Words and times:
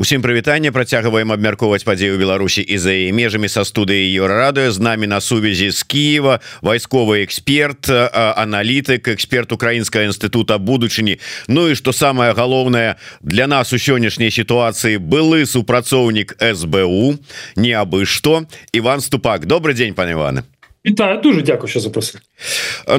Усім 0.00 0.21
прывітанне 0.23 0.71
працягваем 0.71 1.33
абмяркоўваць 1.35 1.83
падзею 1.83 2.15
Беларусі 2.15 2.63
і 2.63 2.77
за 2.79 2.95
яе 2.95 3.11
межамі 3.11 3.51
са 3.51 3.67
студыі 3.67 4.07
еўрарадыё 4.23 4.71
з 4.71 4.79
намі 4.79 5.03
на 5.03 5.19
сувязі 5.19 5.67
з 5.67 5.83
Киева 5.83 6.39
вайсковы 6.63 7.27
эксперт 7.27 7.91
аналітык 7.91 9.11
эксперт 9.11 9.51
украінскага 9.51 10.07
інстытута 10.07 10.63
будучыні 10.63 11.19
Ну 11.51 11.67
і 11.67 11.75
што 11.75 11.91
самае 11.91 12.31
галоўнае 12.31 12.95
для 13.19 13.51
нас 13.51 13.75
у 13.75 13.77
сённяшняй 13.77 14.31
сітуацыі 14.31 14.95
былы 14.95 15.43
супрацоўнік 15.43 16.39
СБУ 16.39 17.19
не 17.59 17.75
абы 17.75 18.07
што 18.07 18.47
Іван 18.71 19.03
ступак 19.03 19.43
добрый 19.43 19.75
дзень 19.75 19.93
пане 19.93 20.15
Іваны 20.15 20.47
Вітаю 20.85 21.21
дуже 21.21 21.41
дякую 21.41 21.67
що 21.69 21.79
запросили. 21.79 22.21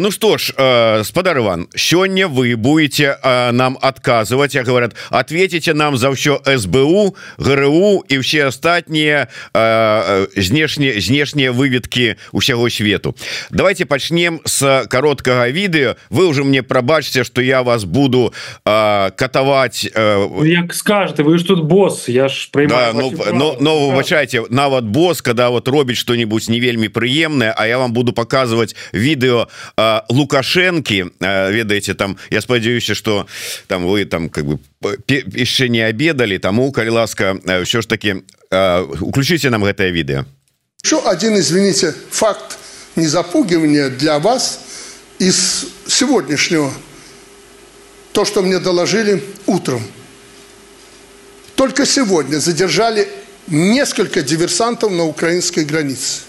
Ну 0.01 0.11
что 0.11 0.39
ж 0.39 0.55
спадар 1.05 1.39
Иван 1.39 1.67
сёння 1.75 2.29
вы 2.29 2.57
будете 2.57 3.19
нам 3.53 3.77
отказывать 3.83 4.55
я 4.55 4.63
говорят 4.63 4.95
ответите 5.11 5.75
нам 5.75 5.97
за 5.97 6.11
ўсё 6.11 6.39
СБУ 6.59 7.17
ГРУ 7.39 8.05
і 8.09 8.19
все 8.19 8.47
астатнія 8.47 9.27
знешние 10.37 11.01
знешнія 11.01 11.51
выведки 11.53 12.17
усяго 12.33 12.71
свету 12.71 13.17
давайте 13.51 13.85
пачнем 13.85 14.41
с 14.45 14.87
короткага 14.89 15.51
відэо 15.51 15.97
вы 16.11 16.27
уже 16.27 16.45
мне 16.45 16.63
прабачьте 16.63 17.25
что 17.25 17.43
я 17.43 17.63
вас 17.63 17.85
буду 17.85 18.33
катаваць 18.65 19.91
як 20.45 20.75
скажете 20.75 21.25
вы 21.25 21.39
ж 21.39 21.47
тут 21.47 21.65
босс 21.65 22.09
я 22.09 22.29
ж 22.29 22.49
да, 22.55 22.93
ну, 22.95 23.13
но, 23.33 23.57
но 23.61 23.91
выбачайте 23.91 24.45
нават 24.51 24.85
босс 24.85 25.21
когда 25.21 25.51
вот 25.51 25.67
робіць 25.69 25.99
что-нибудь 25.99 26.49
не 26.49 26.61
вельмі 26.61 26.89
прыемное 26.89 27.53
а 27.57 27.67
я 27.67 27.72
вам 27.78 27.94
буду 27.94 28.14
показывать 28.14 28.76
видео 28.92 29.48
лукашенко 30.10 31.10
ведаете 31.20 31.94
там 31.94 32.18
я 32.30 32.42
спадзяюся 32.42 32.96
что 32.96 33.28
там 33.68 33.86
вы 33.86 34.06
там 34.06 34.30
как 34.30 34.46
бы 34.46 34.60
яшчэ 35.36 35.70
не 35.70 35.82
обедали 35.82 36.38
тому 36.38 36.72
калі 36.72 36.90
ласка 36.90 37.38
все 37.64 37.82
ж 37.82 37.88
таки 37.88 38.16
уключите 39.02 39.50
нам 39.50 39.64
гэтае 39.64 39.92
видео 39.92 40.26
еще 40.84 41.02
один 41.06 41.38
извините 41.38 41.94
факт 42.12 42.58
не 42.96 43.08
запугивания 43.08 43.90
для 43.90 44.20
вас 44.20 44.60
из 45.20 45.66
сегодняшнего 45.88 46.72
то 48.12 48.26
что 48.26 48.42
мне 48.42 48.60
доложили 48.60 49.24
утром 49.46 49.82
только 51.56 51.86
сегодня 51.86 52.38
задержали 52.38 53.08
несколько 53.48 54.22
диверсантов 54.22 54.92
на 54.92 55.04
украинской 55.04 55.66
границе 55.66 56.22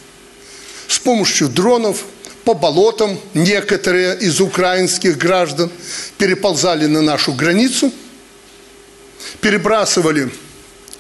С 0.88 1.00
помощью 1.00 1.50
дронов 1.50 2.04
по 2.44 2.54
болотам 2.54 3.20
некоторые 3.34 4.18
из 4.20 4.42
украинских 4.42 5.18
граждан 5.18 5.72
переползали 6.18 6.86
на 6.88 7.02
нашу 7.02 7.34
границу, 7.34 7.92
перебрасывали 9.42 10.32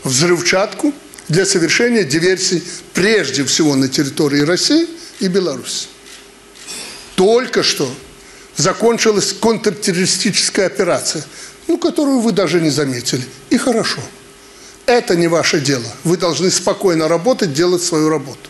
взрывчатку 0.04 0.94
для 1.28 1.46
совершения 1.46 2.04
диверсий 2.04 2.64
прежде 2.94 3.44
всего 3.44 3.76
на 3.76 3.88
территории 3.88 4.42
России 4.42 4.88
и 5.20 5.28
Беларуси. 5.28 5.88
Только 7.16 7.64
что 7.64 7.94
закончилась 8.56 9.34
контртеррористическая 9.34 10.68
операция, 10.68 11.24
ну, 11.68 11.78
которую 11.78 12.20
вы 12.20 12.32
даже 12.32 12.62
не 12.62 12.70
заметили. 12.70 13.24
И 13.50 13.58
хорошо. 13.58 14.02
Это 14.86 15.16
не 15.16 15.28
ваше 15.28 15.62
дело. 15.62 15.86
Вы 16.04 16.18
должны 16.18 16.52
спокойно 16.52 17.08
работать, 17.08 17.54
делать 17.54 17.84
свою 17.84 18.10
работу. 18.10 18.50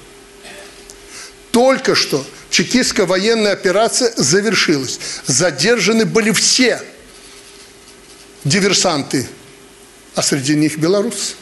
Только 1.53 1.93
что 1.93 2.25
чекистская 2.49 3.05
военная 3.05 3.51
операция 3.51 4.11
завершилась. 4.17 4.99
Задержаны 5.27 6.03
были 6.03 6.31
все 6.31 6.81
диверсанты, 8.43 9.29
а 10.15 10.23
среди 10.23 10.55
них 10.55 10.79
белорусы. 10.79 11.35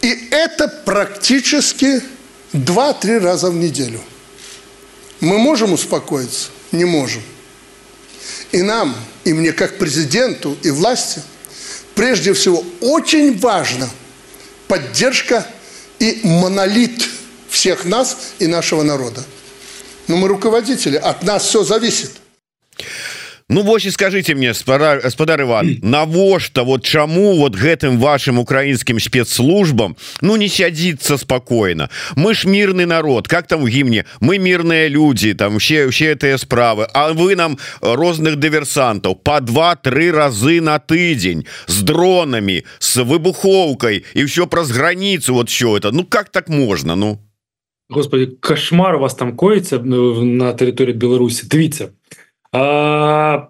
И 0.00 0.28
это 0.30 0.68
практически 0.68 2.02
2-3 2.54 3.18
раза 3.18 3.50
в 3.50 3.56
неделю. 3.56 4.00
Мы 5.20 5.36
можем 5.36 5.74
успокоиться? 5.74 6.48
Не 6.72 6.86
можем. 6.86 7.22
И 8.52 8.62
нам, 8.62 8.96
и 9.24 9.34
мне 9.34 9.52
как 9.52 9.76
президенту, 9.76 10.56
и 10.62 10.70
власти, 10.70 11.20
прежде 11.94 12.32
всего, 12.32 12.64
очень 12.80 13.38
важна 13.38 13.90
поддержка 14.66 15.46
и 15.98 16.20
монолит– 16.24 17.06
всех 17.49 17.85
нас 17.85 18.33
и 18.39 18.47
нашего 18.47 18.83
народа. 18.83 19.23
Но 20.07 20.17
мы 20.17 20.27
руководители, 20.27 20.97
от 20.97 21.23
нас 21.23 21.45
все 21.45 21.63
зависит. 21.63 22.11
Ну 23.49 23.61
вось 23.61 23.85
і 23.85 23.91
скажите 23.91 24.35
мне 24.35 24.53
спадар 24.53 25.41
Иван 25.41 25.79
навошта 25.81 26.63
вот 26.63 26.85
чаму 26.85 27.35
вот 27.37 27.55
гэтым 27.55 27.99
вашим 27.99 28.39
украінскім 28.39 28.99
спецслужбам 28.99 29.95
Ну 30.21 30.37
не 30.37 30.49
сядзіцца 30.49 31.17
спокойно 31.17 31.89
мы 32.15 32.33
ж 32.33 32.47
мирный 32.47 32.85
народ 32.85 33.27
как 33.27 33.47
там 33.47 33.61
в 33.61 33.67
гімне 33.67 34.05
мы 34.21 34.39
мирные 34.39 34.89
люди 34.89 35.33
там 35.33 35.59
все 35.59 35.89
все 35.89 36.15
этыя 36.15 36.37
справы 36.37 36.87
А 36.93 37.13
вы 37.13 37.35
нам 37.35 37.57
розных 37.81 38.37
дыверсантаў 38.37 39.15
по 39.15 39.41
два-тры 39.41 40.11
разы 40.11 40.61
на 40.61 40.79
тыдзень 40.79 41.45
с 41.67 41.81
дронами 41.81 42.63
с 42.79 42.95
выбухоўкой 42.95 44.05
і 44.13 44.23
все 44.23 44.47
праз 44.47 44.71
границу 44.71 45.33
вот 45.33 45.49
все 45.49 45.77
это 45.77 45.91
Ну 45.91 46.05
как 46.05 46.29
так 46.29 46.49
можно 46.49 46.95
ну 46.95 47.19
Господи 47.90 48.26
кошмар 48.26 48.96
у 48.96 48.98
вас 48.98 49.14
там 49.14 49.36
коїться 49.36 49.78
на 49.78 50.52
території 50.52 50.94
Білорусі. 50.94 51.46
Дивіться. 51.46 51.88
А, 52.52 53.46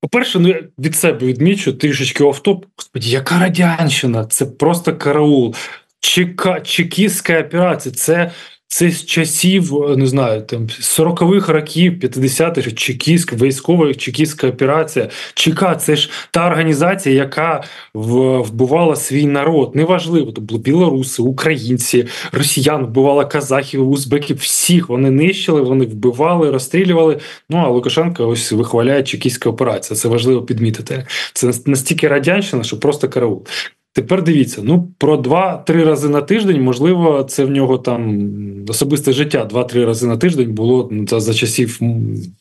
по-перше 0.00 0.38
ну 0.38 0.48
я 0.48 0.62
від 0.78 0.96
себе 0.96 1.26
відмічу 1.26 1.72
трішечки 1.72 2.24
офтоп. 2.24 2.66
Господи 2.76 3.06
яка 3.06 3.38
радянщина? 3.38 4.26
Це 4.26 4.46
просто 4.46 4.96
караул. 4.96 5.54
Чека, 6.00 6.60
чекістська 6.60 7.40
операція. 7.40 7.94
Це 7.94 8.32
це 8.72 8.90
з 8.90 9.04
часів 9.04 9.72
не 9.96 10.06
знаю 10.06 10.42
там 10.42 10.66
40-х 10.66 11.52
років 11.52 11.92
50-х 11.92 12.72
чекіськ 12.72 13.32
військова 13.32 13.94
чекістська 13.94 14.48
операція. 14.48 15.08
ЧК 15.34 15.76
це 15.76 15.96
ж 15.96 16.10
та 16.30 16.46
організація 16.46 17.14
яка 17.14 17.64
вбивала 17.94 18.96
свій 18.96 19.26
народ. 19.26 19.76
Неважливо 19.76 20.32
то 20.32 20.40
були 20.40 20.60
білоруси 20.60 21.22
українці 21.22 22.06
росіян 22.32 22.86
вбивала 22.86 23.24
казахів 23.24 23.90
узбеків 23.90 24.36
всіх. 24.36 24.88
Вони 24.88 25.10
нищили 25.10 25.60
вони 25.60 25.84
вбивали 25.84 26.50
розстрілювали. 26.50 27.18
Ну 27.50 27.58
а 27.58 27.68
Лукашенко 27.68 28.28
ось 28.28 28.52
вихваляє 28.52 29.02
чекістська 29.02 29.50
операція. 29.50 29.96
Це 29.96 30.08
важливо 30.08 30.42
підмітити. 30.42 31.06
Це 31.32 31.52
настільки 31.66 32.08
радянщина 32.08 32.62
що 32.62 32.80
просто 32.80 33.08
караул 33.08 33.46
Тепер 33.94 34.22
дивіться, 34.22 34.60
ну 34.64 34.88
про 34.98 35.16
два-три 35.16 35.84
рази 35.84 36.08
на 36.08 36.20
тиждень, 36.20 36.62
можливо, 36.62 37.24
це 37.24 37.44
в 37.44 37.50
нього 37.50 37.78
там 37.78 38.28
особисте 38.68 39.12
життя 39.12 39.44
два-три 39.44 39.84
рази 39.84 40.06
на 40.06 40.16
тиждень 40.16 40.52
було 40.52 40.88
ну, 40.92 41.06
за, 41.06 41.20
за 41.20 41.34
часів 41.34 41.80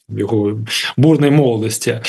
його 0.10 0.60
бурної 0.98 1.32
молодості. 1.32 2.00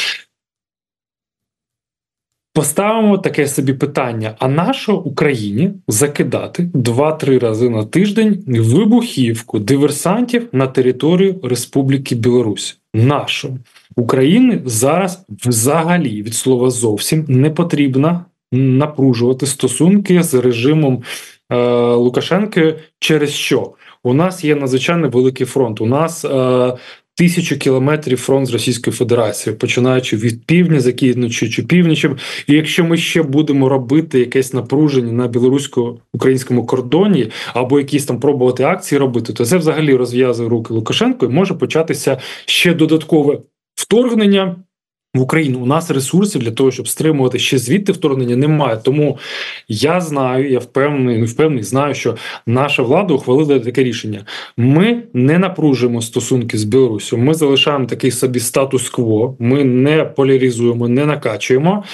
Поставимо 2.54 3.18
таке 3.18 3.46
собі 3.46 3.72
питання: 3.72 4.34
а 4.38 4.48
нащо 4.48 4.96
Україні 4.96 5.70
закидати 5.88 6.70
два-три 6.74 7.38
рази 7.38 7.70
на 7.70 7.84
тиждень 7.84 8.44
вибухівку 8.46 9.58
диверсантів 9.58 10.48
на 10.52 10.66
територію 10.66 11.40
Республіки 11.42 12.14
Білорусь? 12.14 12.78
Нащо 12.94 13.48
Україні 13.96 14.60
зараз 14.64 15.24
взагалі 15.44 16.22
від 16.22 16.34
слова 16.34 16.70
зовсім 16.70 17.24
не 17.28 17.50
потрібна 17.50 18.24
напружувати 18.52 19.46
стосунки 19.46 20.22
з 20.22 20.34
режимом 20.34 21.02
е, 21.50 21.56
Лукашенки, 21.94 22.78
через 22.98 23.30
що 23.30 23.72
у 24.04 24.14
нас 24.14 24.44
є 24.44 24.54
надзвичайно 24.54 25.08
великий 25.08 25.46
фронт. 25.46 25.80
У 25.80 25.86
нас 25.86 26.24
е, 26.24 26.76
Тисячу 27.14 27.58
кілометрів 27.58 28.18
фронт 28.18 28.46
з 28.46 28.52
Російською 28.52 28.96
Федерацією, 28.96 29.58
починаючи 29.58 30.16
від 30.16 30.46
півдня, 30.46 30.80
закінчуючи 30.80 31.62
північем. 31.62 32.16
І 32.46 32.54
якщо 32.54 32.84
ми 32.84 32.96
ще 32.96 33.22
будемо 33.22 33.68
робити 33.68 34.18
якесь 34.18 34.52
напруження 34.52 35.12
на 35.12 35.28
білорусько-українському 35.28 36.66
кордоні 36.66 37.30
або 37.54 37.78
якісь 37.78 38.04
там 38.04 38.20
пробувати 38.20 38.64
акції 38.64 38.98
робити, 38.98 39.32
то 39.32 39.44
це 39.44 39.56
взагалі 39.56 39.94
розв'язує 39.94 40.48
руки 40.48 40.74
Лукашенко 40.74 41.26
і 41.26 41.28
може 41.28 41.54
початися 41.54 42.18
ще 42.46 42.74
додаткове 42.74 43.38
вторгнення 43.74 44.56
в 45.14 45.20
Україну 45.20 45.60
у 45.60 45.66
нас 45.66 45.90
ресурсів 45.90 46.42
для 46.42 46.50
того, 46.50 46.70
щоб 46.70 46.88
стримувати 46.88 47.38
ще 47.38 47.58
звідти 47.58 47.92
вторгнення, 47.92 48.36
немає. 48.36 48.76
Тому 48.82 49.18
я 49.68 50.00
знаю, 50.00 50.50
я 50.50 50.58
впевнений, 50.58 51.18
не 51.18 51.26
впевнений, 51.26 51.64
знаю, 51.64 51.94
що 51.94 52.16
наша 52.46 52.82
влада 52.82 53.14
ухвалила 53.14 53.60
таке 53.60 53.84
рішення. 53.84 54.24
Ми 54.56 55.02
не 55.12 55.38
напружуємо 55.38 56.02
стосунки 56.02 56.58
з 56.58 56.64
Білорусю. 56.64 57.18
Ми 57.18 57.34
залишаємо 57.34 57.86
такий 57.86 58.10
собі 58.10 58.40
статус-кво. 58.40 59.36
Ми 59.38 59.64
не 59.64 60.04
поляризуємо, 60.04 60.88
не 60.88 61.06
накачуємо. 61.06 61.84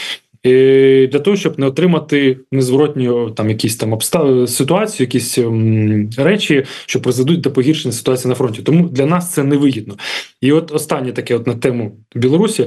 І 0.48 1.06
Для 1.06 1.18
того 1.18 1.36
щоб 1.36 1.58
не 1.58 1.66
отримати 1.66 2.38
незворотні 2.52 3.10
там 3.36 3.48
якісь 3.48 3.76
там 3.76 3.92
обстав... 3.92 4.48
ситуації, 4.48 5.04
якісь 5.04 5.38
м, 5.38 6.10
речі, 6.18 6.64
що 6.86 7.00
призведуть 7.00 7.40
до 7.40 7.50
погіршення 7.50 7.92
ситуації 7.92 8.28
на 8.28 8.34
фронті. 8.34 8.62
Тому 8.62 8.88
для 8.88 9.06
нас 9.06 9.32
це 9.32 9.44
невигідно. 9.44 9.94
І 10.40 10.52
от 10.52 10.72
останнє 10.72 11.12
таке, 11.12 11.34
от 11.34 11.46
на 11.46 11.54
тему 11.54 11.96
Білорусі. 12.14 12.66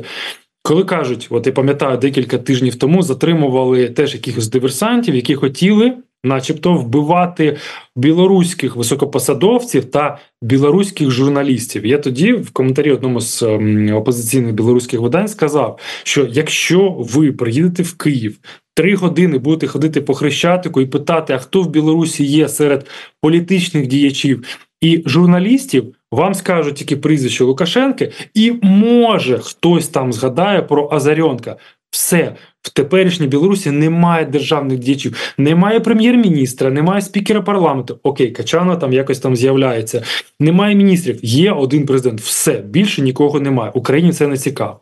Коли 0.64 0.84
кажуть, 0.84 1.28
от 1.30 1.48
я 1.48 1.54
пам'ятаю, 1.54 1.98
декілька 1.98 2.38
тижнів 2.38 2.76
тому 2.76 3.04
затримували 3.04 3.90
теж 3.90 4.14
якихось 4.14 4.48
диверсантів, 4.48 5.16
які 5.16 5.36
хотіли, 5.36 5.94
начебто, 6.24 6.74
вбивати 6.74 7.58
білоруських 7.96 8.76
високопосадовців 8.76 9.86
та 9.86 10.18
білоруських 10.42 11.10
журналістів. 11.12 11.86
Я 11.86 11.98
тоді 11.98 12.34
в 12.34 12.52
коментарі 12.52 12.92
одному 12.92 13.22
з 13.22 13.44
ем, 13.44 13.96
опозиційних 13.96 14.54
білоруських 14.54 15.00
видань 15.00 15.28
сказав, 15.28 15.80
що 16.04 16.28
якщо 16.32 16.96
ви 17.00 17.32
приїдете 17.32 17.84
в 17.84 17.98
Київ. 17.98 18.38
Три 18.76 18.96
години 18.96 19.38
будете 19.38 19.68
ходити 19.68 20.02
по 20.02 20.14
хрещатику 20.14 20.82
і 20.82 20.86
питати, 20.86 21.34
а 21.34 21.38
хто 21.38 21.62
в 21.62 21.70
Білорусі 21.70 22.24
є 22.24 22.50
серед 22.50 22.88
політичних 23.22 23.88
діячів 23.88 24.44
і 24.82 25.04
журналістів, 25.06 25.96
вам 26.12 26.34
скажуть 26.34 26.76
тільки 26.76 26.98
прізвище 26.98 27.44
Лукашенки, 27.44 28.12
і 28.34 28.54
може 28.62 29.40
хтось 29.40 29.88
там 29.88 30.14
згадає 30.14 30.62
про 30.62 30.90
Азарьонка. 30.92 31.56
Все 31.92 32.36
в 32.62 32.70
теперішній 32.70 33.28
Білорусі 33.28 33.72
немає 33.72 34.26
державних 34.26 34.80
діячів, 34.80 35.34
немає 35.38 35.80
прем'єр-міністра, 35.80 36.70
немає 36.70 37.02
спікера 37.02 37.42
парламенту. 37.42 38.00
Окей, 38.04 38.32
Качанова 38.32 38.76
там 38.76 38.94
якось 38.94 39.20
там 39.20 39.36
з'являється. 39.36 40.04
Немає 40.40 40.76
міністрів. 40.76 41.20
Є 41.22 41.52
один 41.52 41.86
президент. 41.86 42.22
Все 42.22 42.54
більше 42.54 43.02
нікого 43.02 43.40
немає. 43.40 43.72
Україні 43.76 44.14
це 44.14 44.28
не 44.28 44.38
цікаво. 44.38 44.80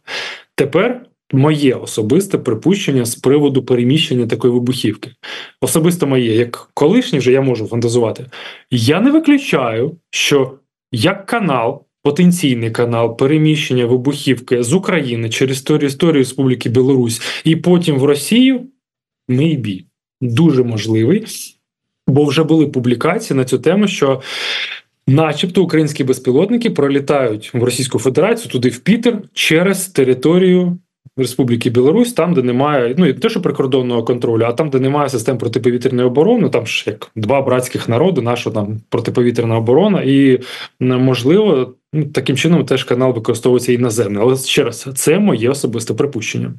Тепер. 0.56 1.06
Моє 1.33 1.73
особисте 1.73 2.38
припущення 2.38 3.06
з 3.06 3.15
приводу 3.15 3.63
переміщення 3.63 4.27
такої 4.27 4.53
вибухівки. 4.53 5.12
Особисто 5.62 6.07
моє, 6.07 6.35
як 6.35 6.69
колишній 6.73 7.19
вже 7.19 7.31
я 7.31 7.41
можу 7.41 7.67
фантазувати. 7.67 8.25
Я 8.71 9.01
не 9.01 9.12
виключаю, 9.12 9.95
що 10.12 10.53
як 10.91 11.25
канал, 11.25 11.83
потенційний 12.04 12.72
канал 12.72 13.18
переміщення 13.18 13.86
вибухівки 13.86 14.63
з 14.63 14.74
України 14.74 15.30
через 15.30 15.62
територію 15.62 16.19
Республіки 16.19 16.69
Білорусь 16.69 17.22
і 17.44 17.56
потім 17.56 17.98
в 17.98 18.04
Росію, 18.04 18.62
maybe, 19.30 19.84
дуже 20.22 20.63
можливий, 20.63 21.25
бо 22.07 22.25
вже 22.25 22.44
були 22.44 22.68
публікації 22.68 23.38
на 23.38 23.46
цю 23.46 23.60
тему, 23.60 23.88
що. 23.88 24.22
Начебто 25.07 25.63
українські 25.63 26.04
безпілотники 26.04 26.69
пролітають 26.69 27.54
в 27.54 27.63
Російську 27.63 28.00
Федерацію 28.00 28.51
туди 28.51 28.69
в 28.69 28.80
Пітер 28.80 29.22
через 29.34 29.88
територію 29.88 30.78
Республіки 31.18 31.69
Білорусь, 31.69 32.13
там, 32.13 32.34
де 32.34 32.42
немає 32.44 32.96
ну 32.98 33.06
не 33.06 33.13
те, 33.13 33.30
що 33.30 33.42
прикордонного 33.42 34.04
контролю, 34.04 34.44
а 34.44 34.54
там, 34.54 34.69
де 34.69 34.80
немає 34.80 35.10
систем 35.10 35.38
протиповітряної 35.38 36.07
оборони, 36.07 36.50
там 36.50 36.68
ж 36.68 36.84
як 36.88 37.12
два 37.16 37.42
братських 37.42 37.90
народи, 37.90 38.22
наша 38.22 38.51
там 38.51 38.81
протиповітряна 38.90 39.57
оборона, 39.57 40.01
і 40.06 40.40
можливо, 40.80 41.74
таким 42.13 42.38
чином 42.38 42.65
теж 42.65 42.83
канал 42.83 43.13
використовується 43.13 43.71
і 43.74 43.77
наземний. 43.77 44.21
Але 44.21 44.38
ще 44.38 44.63
раз, 44.63 44.88
це 44.95 45.19
моє 45.19 45.50
особисте 45.50 45.94
припущення. 45.94 46.53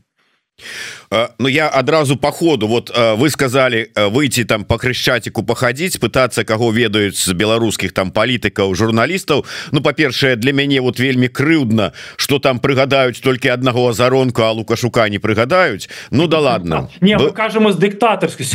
Ну 1.39 1.49
я 1.49 1.69
адразу 1.69 2.17
по 2.17 2.31
ходу. 2.31 2.69
Вот 2.69 2.91
вы 2.97 3.31
сказали 3.31 3.91
выйти 3.97 4.45
там 4.45 4.65
по 4.65 4.79
хрышчатику 4.79 5.43
походить 5.43 5.99
пытаться 6.01 6.45
кого 6.45 6.73
ведаюць 6.73 7.17
з 7.17 7.33
беларускіх 7.33 7.93
там 7.93 8.11
палітыкаў 8.11 8.75
журналістаў 8.75 9.45
Ну 9.73 9.81
па-першае 9.81 10.37
для 10.37 10.53
мяне 10.53 10.81
вот 10.81 10.99
вельмі 10.99 11.29
крыўдна 11.29 11.93
что 12.17 12.39
там 12.39 12.59
прыгадаюць 12.59 13.21
толькі 13.21 13.49
аднаго 13.49 13.89
азаронку 13.89 14.43
а 14.43 14.53
лукашука 14.53 15.09
не 15.09 15.19
прыгадаюць. 15.19 15.89
Ну 16.11 16.27
да 16.27 16.39
ладно. 16.39 16.89
Не 17.01 17.17
мы 17.17 17.33
кажемо 17.33 17.73
з 17.73 17.77
дыктатарскай 17.77 18.47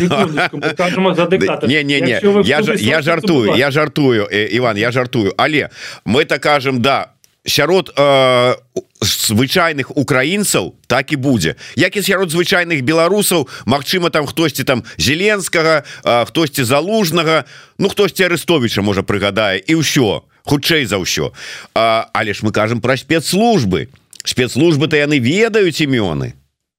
не 1.67 1.83
не 1.83 2.01
не. 2.01 2.19
я 2.45 2.59
я 2.59 3.01
жартую 3.01 3.55
я 3.55 3.71
жартую 3.71 4.27
Іван 4.31 4.77
я 4.77 4.91
жартую. 4.91 5.33
Але 5.37 5.69
мы 6.05 6.25
так 6.25 6.41
кажем 6.41 6.81
да 6.81 7.11
сярод 7.45 7.93
э, 7.95 8.55
звычайных 9.05 9.91
украінцаў 9.95 10.75
так 10.87 11.11
і 11.11 11.15
будзе. 11.15 11.55
Як 11.75 11.97
і 11.97 12.01
сярод 12.01 12.31
звычайных 12.31 12.81
беларусаў 12.81 13.47
Мачыма 13.65 14.09
там 14.09 14.25
хтосьці 14.25 14.63
там 14.63 14.83
зеленскага 14.97 15.83
хтосьці 16.03 16.63
залужнага 16.63 17.45
Ну 17.77 17.89
хтосьці 17.89 18.23
арестовича 18.23 18.81
можа 18.81 19.01
прыгадае 19.01 19.61
і 19.61 19.81
ўсё 19.81 20.25
хутчэй 20.45 20.85
за 20.85 21.01
ўсё. 21.01 21.33
Але 21.73 22.33
ж 22.33 22.45
мы 22.45 22.51
кажам 22.51 22.81
про 22.81 22.95
спецслужбы. 22.97 23.89
Спецслужбы 24.23 24.87
то 24.87 24.95
яны 24.95 25.19
ведаюць 25.19 25.81
імёны. 25.81 26.33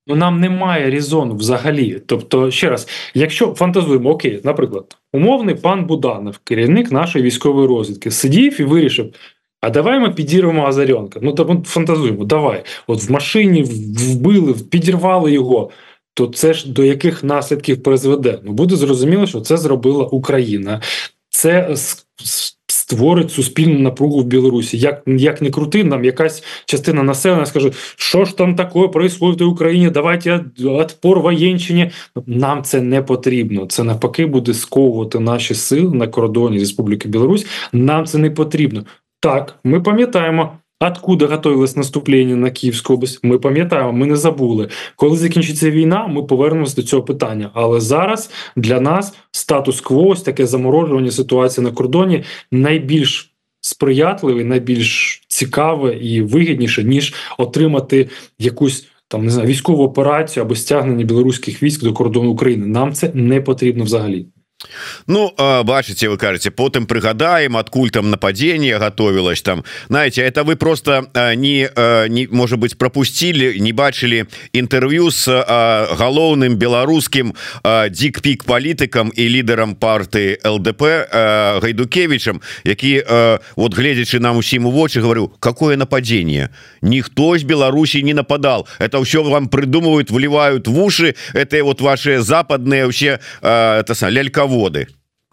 Ну 0.06 0.14
нам 0.14 0.40
немає 0.40 0.90
різону 0.90 1.37
взагалі. 1.37 2.02
Тобто, 2.06 2.50
ще 2.50 2.70
раз, 2.70 2.88
якщо 3.14 3.55
фантазуємо, 3.55 4.11
окей, 4.11 4.40
наприклад, 4.44 4.96
умовний 5.12 5.55
пан 5.55 5.87
Буданов, 5.87 6.38
керівник 6.44 6.93
нашої 6.93 7.25
військової 7.25 7.69
розвідки, 7.69 8.11
сидів 8.11 8.61
і 8.61 8.64
вирішив, 8.64 9.12
а 9.61 9.70
давай 9.70 10.00
ми 10.00 10.11
підірвемо 10.11 10.67
Азаренка. 10.67 11.20
Ну 11.23 11.32
там 11.32 11.64
фантазуємо, 11.64 12.25
давай. 12.25 12.64
От 12.87 13.08
в 13.08 13.12
машині 13.12 13.62
вбили, 13.62 14.55
підірвали 14.70 15.32
його. 15.32 15.70
То 16.14 16.26
це 16.26 16.55
ж 16.55 16.73
до 16.73 16.85
яких 16.85 17.25
наслідків 17.25 17.82
призведе? 17.82 18.38
Ну 18.44 18.53
буде 18.53 18.76
зрозуміло, 18.76 19.26
що 19.26 19.41
це 19.41 19.56
зробила 19.56 20.05
Україна. 20.05 20.81
Це 21.29 21.75
створить 22.69 23.31
суспільну 23.31 23.79
напругу 23.79 24.20
в 24.20 24.25
Білорусі. 24.25 24.79
Як 24.79 25.03
як 25.06 25.43
не 25.43 25.50
крути, 25.50 25.85
нам 25.85 26.05
якась 26.05 26.43
частина 26.64 27.03
населення 27.03 27.47
скаже, 27.47 27.73
що 27.97 28.25
ж 28.25 28.37
там 28.37 28.56
таке 28.56 28.88
происходит 28.88 29.41
в 29.41 29.49
Україні, 29.49 29.91
давайте 29.91 30.44
відпор 30.58 31.20
воєнщині. 31.20 31.91
Нам 32.26 32.62
це 32.62 32.81
не 32.81 33.03
потрібно. 33.03 33.67
Це 33.67 33.85
навпаки 33.85 34.26
буде 34.26 34.55
сковувати 34.55 35.19
наші 35.19 35.55
сили 35.55 35.94
на 35.94 36.08
кордоні 36.08 36.58
Республіки 36.58 37.08
Білорусь. 37.08 37.47
Нам 37.73 38.06
це 38.06 38.19
не 38.19 38.31
потрібно. 38.31 38.85
Так, 39.20 39.58
ми 39.64 39.80
пам'ятаємо, 39.80 40.58
откуда 40.80 41.26
готовилось 41.26 41.76
наступлення 41.76 42.36
на 42.36 42.50
Київську 42.50 42.94
область. 42.94 43.24
Ми 43.24 43.38
пам'ятаємо, 43.38 43.92
ми 43.92 44.06
не 44.06 44.16
забули. 44.16 44.68
Коли 44.96 45.16
закінчиться 45.16 45.70
війна, 45.70 46.06
ми 46.06 46.22
повернемося 46.22 46.76
до 46.76 46.82
цього 46.82 47.02
питання. 47.02 47.50
Але 47.54 47.80
зараз 47.80 48.30
для 48.56 48.80
нас 48.80 49.14
статус-кво, 49.30 50.08
ось 50.08 50.22
таке 50.22 50.46
заморожування 50.46 51.10
ситуації 51.10 51.64
на 51.64 51.72
кордоні 51.72 52.24
найбільш 52.50 53.32
сприятливий, 53.60 54.44
найбільш 54.44 55.22
цікаве 55.28 55.94
і 55.94 56.22
вигідніше, 56.22 56.84
ніж 56.84 57.14
отримати 57.38 58.08
якусь. 58.38 58.88
Там 59.08 59.24
не 59.24 59.30
знаю, 59.30 59.48
військову 59.48 59.84
операцію 59.84 60.44
або 60.44 60.54
стягнення 60.54 61.04
білоруських 61.04 61.62
військ 61.62 61.84
до 61.84 61.92
кордону 61.92 62.30
України. 62.30 62.66
Нам 62.66 62.92
це 62.92 63.10
не 63.14 63.40
потрібно 63.40 63.84
взагалі. 63.84 64.26
Ну 65.06 65.32
бачыце 65.36 66.08
вы 66.08 66.18
кажаце 66.18 66.50
потым 66.50 66.86
прыгадаем 66.86 67.56
адкуль 67.56 67.90
там 67.90 68.10
нападение 68.10 68.78
готовилось 68.78 69.42
там. 69.42 69.64
Знаете 69.88 70.22
это 70.22 70.44
вы 70.44 70.56
просто 70.56 71.06
не 71.36 71.68
не 72.08 72.26
может 72.30 72.58
быть 72.58 72.78
пропустили 72.78 73.58
не 73.58 73.72
бачылі 73.72 74.26
інтэрв'ю 74.52 75.10
с 75.10 75.28
галоўным 75.28 76.56
беларускім 76.56 77.34
дикпік 77.90 78.44
палітыкам 78.44 79.12
і 79.14 79.28
лідарам 79.28 79.74
парты 79.74 80.38
ЛДП 80.44 80.82
гайдукевичам 81.62 82.41
які 82.64 83.05
вот 83.56 83.74
гледзячы 83.74 84.19
нам 84.20 84.36
усім 84.36 84.67
у 84.67 84.70
вочы 84.70 85.00
говорю 85.00 85.32
какое 85.41 85.76
нападение? 85.76 86.48
Ніхто 86.82 87.38
з 87.38 87.43
Беларусі 87.43 88.02
не 88.02 88.14
нападал. 88.14 88.67
Это 88.79 88.98
ўсё 88.98 89.22
вам 89.22 89.48
придумывают 89.48 90.10
вливают 90.10 90.69
в 90.69 90.79
уши 90.79 91.14
это 91.34 91.62
вот 91.64 91.81
ваши 91.81 92.20
западные 92.20 92.84
вообще 92.84 93.19
это 93.43 94.10
ляльково 94.10 94.56
заводы 94.56 94.89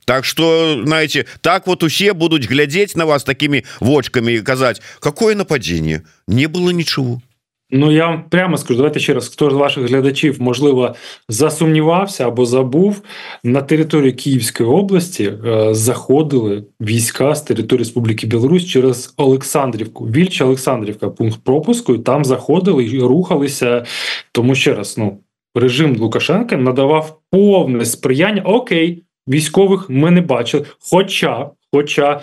Так 0.05 0.25
что 0.25 0.83
знаете 0.85 1.25
так 1.41 1.67
вот 1.67 1.83
усе 1.83 2.13
будуць 2.13 2.47
глядзець 2.47 2.95
на 2.95 3.05
вас 3.05 3.23
такими 3.23 3.63
вочками 3.79 4.33
и 4.33 4.41
казаць 4.41 4.81
какое 4.99 5.35
нападение? 5.35 6.03
Не 6.27 6.47
было 6.47 6.71
ничего 6.71 7.21
Ну 7.69 7.89
я 7.89 8.07
вам 8.07 8.29
прямо 8.29 8.57
скажу 8.57 8.77
давайте 8.77 8.99
ще 8.99 9.13
раз 9.13 9.29
хто 9.29 9.49
з 9.49 9.53
ваших 9.53 9.89
глядачів 9.89 10.41
можливо 10.41 10.95
засумнівався 11.29 12.27
або 12.27 12.45
забув 12.45 13.01
на 13.43 13.61
території 13.61 14.11
Київської 14.11 14.69
області 14.69 15.33
е, 15.45 15.73
заходили 15.73 16.63
війська 16.81 17.35
з 17.35 17.41
території 17.41 17.83
Республіки 17.83 18.27
Білорусь 18.27 18.65
через 18.65 19.13
Олександрівку. 19.17 20.05
Вільча 20.05 20.45
Олександрівка 20.45 21.09
пункт 21.09 21.39
пропуску 21.43 21.95
і 21.95 21.99
там 21.99 22.25
заходили 22.25 22.85
і 22.85 22.99
рухалися. 22.99 23.85
Тому 24.31 24.55
ще 24.55 24.73
раз 24.73 24.97
ну 24.97 25.19
режим 25.55 25.97
Лукашенка 25.97 26.57
надавав 26.57 27.19
повне 27.31 27.85
сприяння. 27.85 28.41
Окей 28.41 29.03
військових 29.27 29.89
ми 29.89 30.11
не 30.11 30.21
бачили. 30.21 30.65
Хоча 30.79 31.49
Хоча 31.73 32.21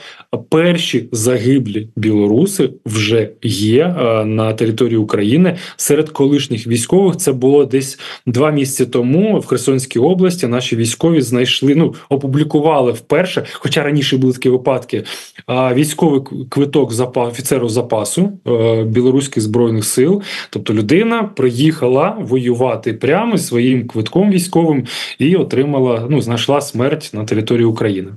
перші 0.51 1.09
загиблі 1.13 1.89
білоруси 1.97 2.71
вже 2.87 3.29
є 3.43 3.85
е, 3.85 4.25
на 4.25 4.53
території 4.53 4.97
України 4.97 5.57
серед 5.77 6.09
колишніх 6.09 6.67
військових. 6.67 7.17
Це 7.17 7.33
було 7.33 7.65
десь 7.65 7.99
два 8.27 8.51
місяці 8.51 8.87
тому 8.87 9.39
в 9.39 9.47
Херсонській 9.47 9.99
області. 9.99 10.47
Наші 10.47 10.77
військові 10.77 11.21
знайшли, 11.21 11.75
ну 11.75 11.95
опублікували 12.09 12.93
вперше, 12.93 13.45
хоча 13.53 13.83
раніше 13.83 14.17
були 14.17 14.33
такі 14.33 14.49
випадки. 14.49 15.05
Військовий 15.49 16.21
квиток 16.49 16.93
запа 16.93 17.27
офіцеру 17.27 17.69
запасу 17.69 18.33
е, 18.47 18.85
білоруських 18.85 19.43
збройних 19.43 19.85
сил. 19.85 20.23
Тобто 20.51 20.75
людина 20.75 21.23
приїхала 21.23 22.17
воювати 22.21 22.93
прямо 22.93 23.39
своїм 23.39 23.87
квитком 23.87 24.31
військовим 24.31 24.87
і 25.19 25.37
отримала, 25.37 26.07
ну 26.11 26.21
знайшла 26.21 26.61
смерть 26.61 27.11
на 27.15 27.25
території 27.25 27.65
України. 27.67 28.11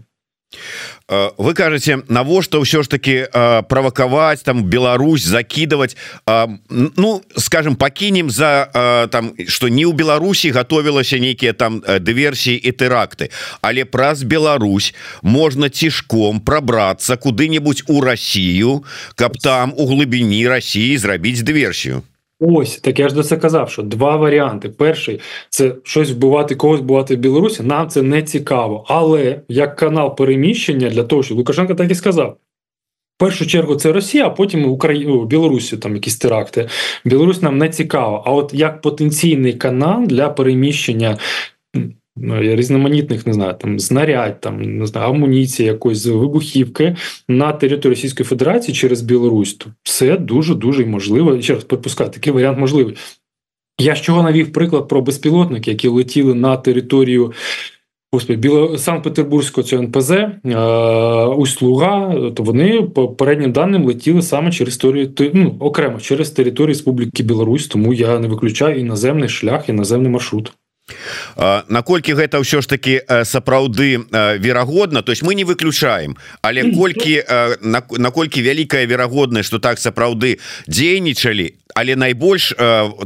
Вы 1.10 1.54
кажаце 1.54 2.00
навошта 2.08 2.64
ўсё 2.64 2.84
ж 2.84 2.88
таки 2.88 3.28
правакаваць 3.68 4.44
там 4.44 4.64
Беларусь 4.64 5.24
закидывать. 5.24 5.98
Ну 6.28 7.22
скажем 7.36 7.76
пакінем 7.76 8.30
за 8.30 9.10
там 9.12 9.36
что 9.48 9.68
не 9.68 9.84
ў 9.84 9.94
Беларусі 9.94 10.52
готовілася 10.52 11.20
нейкіе 11.20 11.54
там 11.54 11.84
дыверсіі 11.84 12.56
і 12.56 12.72
тэракты 12.72 13.30
але 13.62 13.84
праз 13.86 14.24
Беларусь 14.24 14.94
можна 15.22 15.70
цішком 15.70 16.40
прабрацца 16.40 17.18
куды-нибудь 17.18 17.84
у 17.88 18.02
Россию 18.02 18.84
каб 19.16 19.38
там 19.38 19.74
у 19.76 19.86
глыбіні 19.88 20.48
России 20.48 20.98
зрабіць 20.98 21.44
дыверсію 21.44 22.04
Ось 22.46 22.78
так 22.78 23.00
я 23.00 23.10
ж 23.10 23.16
до 23.16 23.24
це 23.24 23.38
казав, 23.38 23.70
що 23.70 23.84
два 23.84 24.16
варіанти. 24.16 24.70
Перший 24.70 25.20
це 25.50 25.76
щось 25.84 26.12
вбивати, 26.12 26.56
когось 26.56 26.80
вбивати 26.80 27.16
в 27.16 27.20
Білорусі. 27.20 27.64
Нам 27.64 27.90
це 27.90 28.02
не 28.02 28.24
цікаво. 28.24 28.86
Але 28.88 29.42
як 29.48 29.76
канал 29.76 30.16
переміщення 30.16 30.90
для 30.90 31.04
того, 31.04 31.24
що 31.24 31.36
Лукашенко 31.36 31.76
так 31.76 31.92
і 31.92 31.96
сказав. 31.96 32.38
В 33.18 33.20
першу 33.20 33.48
чергу 33.48 33.76
це 33.76 33.92
Росія, 33.92 34.28
а 34.28 34.30
потім 34.30 34.66
Україну 34.66 35.26
Білорусі 35.26 35.78
там 35.78 35.94
якісь 35.96 36.18
теракти. 36.18 36.70
Білорусь 37.06 37.42
нам 37.42 37.58
не 37.58 37.70
цікаво. 37.70 38.24
А 38.26 38.32
от 38.32 38.54
як 38.54 38.82
потенційний 38.82 39.54
канал 39.54 40.04
для 40.08 40.30
переміщення 40.30 41.18
різноманітних 42.40 43.28
не 43.28 43.34
знаю, 43.34 43.56
там 43.60 43.80
знарядь, 43.80 44.42
там 44.42 44.62
не 44.62 44.86
знаю, 44.86 45.10
амуніції, 45.10 45.68
якоїсь 45.68 46.06
вибухівки 46.06 46.96
на 47.28 47.54
території 47.54 47.96
Російської 47.96 48.26
Федерації 48.28 48.76
через 48.76 49.02
Білорусь, 49.02 49.54
то 49.54 49.70
це 49.84 50.18
дуже 50.18 50.56
дуже 50.56 50.86
можливо. 50.86 51.42
Ще 51.42 51.54
раз 51.54 51.64
припускаю, 51.64 52.10
такий 52.10 52.34
варіант 52.34 52.60
можливий. 52.60 52.96
Я 53.80 53.96
з 53.96 54.02
чого 54.02 54.24
навів 54.24 54.52
приклад 54.52 54.88
про 54.88 55.02
безпілотники, 55.02 55.72
які 55.72 55.88
летіли 55.88 56.34
на 56.34 56.58
територію 56.58 57.34
Господи, 58.14 58.40
Біло 58.40 58.78
Санкт-Петербурзького 58.78 59.68
цього 59.68 59.84
НПЗ 59.84 60.12
е, 60.12 60.30
Услуга, 61.26 62.16
то 62.36 62.44
вони 62.44 62.82
по 62.82 63.08
переднім 63.08 63.52
даним 63.52 63.86
летіли 63.86 64.22
саме 64.22 64.52
через 64.52 64.78
територію, 64.78 65.32
ну, 65.34 65.56
окремо 65.60 66.00
через 66.00 66.30
територію 66.30 66.68
Республіки 66.68 67.24
Білорусь, 67.24 67.68
тому 67.68 67.94
я 67.94 68.20
не 68.20 68.28
виключаю 68.28 68.80
іноземний 68.80 69.30
шлях, 69.30 69.70
іноземний 69.70 70.12
маршрут. 70.12 70.54
Наколькі 71.68 72.14
гэта 72.14 72.44
ўсё 72.44 72.62
ж 72.62 72.68
таки 72.68 73.02
сапраўды 73.24 74.04
верагодна 74.40 75.02
то 75.02 75.12
есть 75.12 75.24
мы 75.24 75.36
не 75.36 75.44
выключаем 75.44 76.18
але 76.42 76.76
колькі 76.76 77.24
наколькі 77.98 78.42
вялікая 78.42 78.86
верагоднасць 78.86 79.48
что 79.48 79.60
так 79.60 79.80
сапраўды 79.80 80.40
дзейнічалі 80.68 81.56
але 81.76 81.96
найбольш 81.96 82.54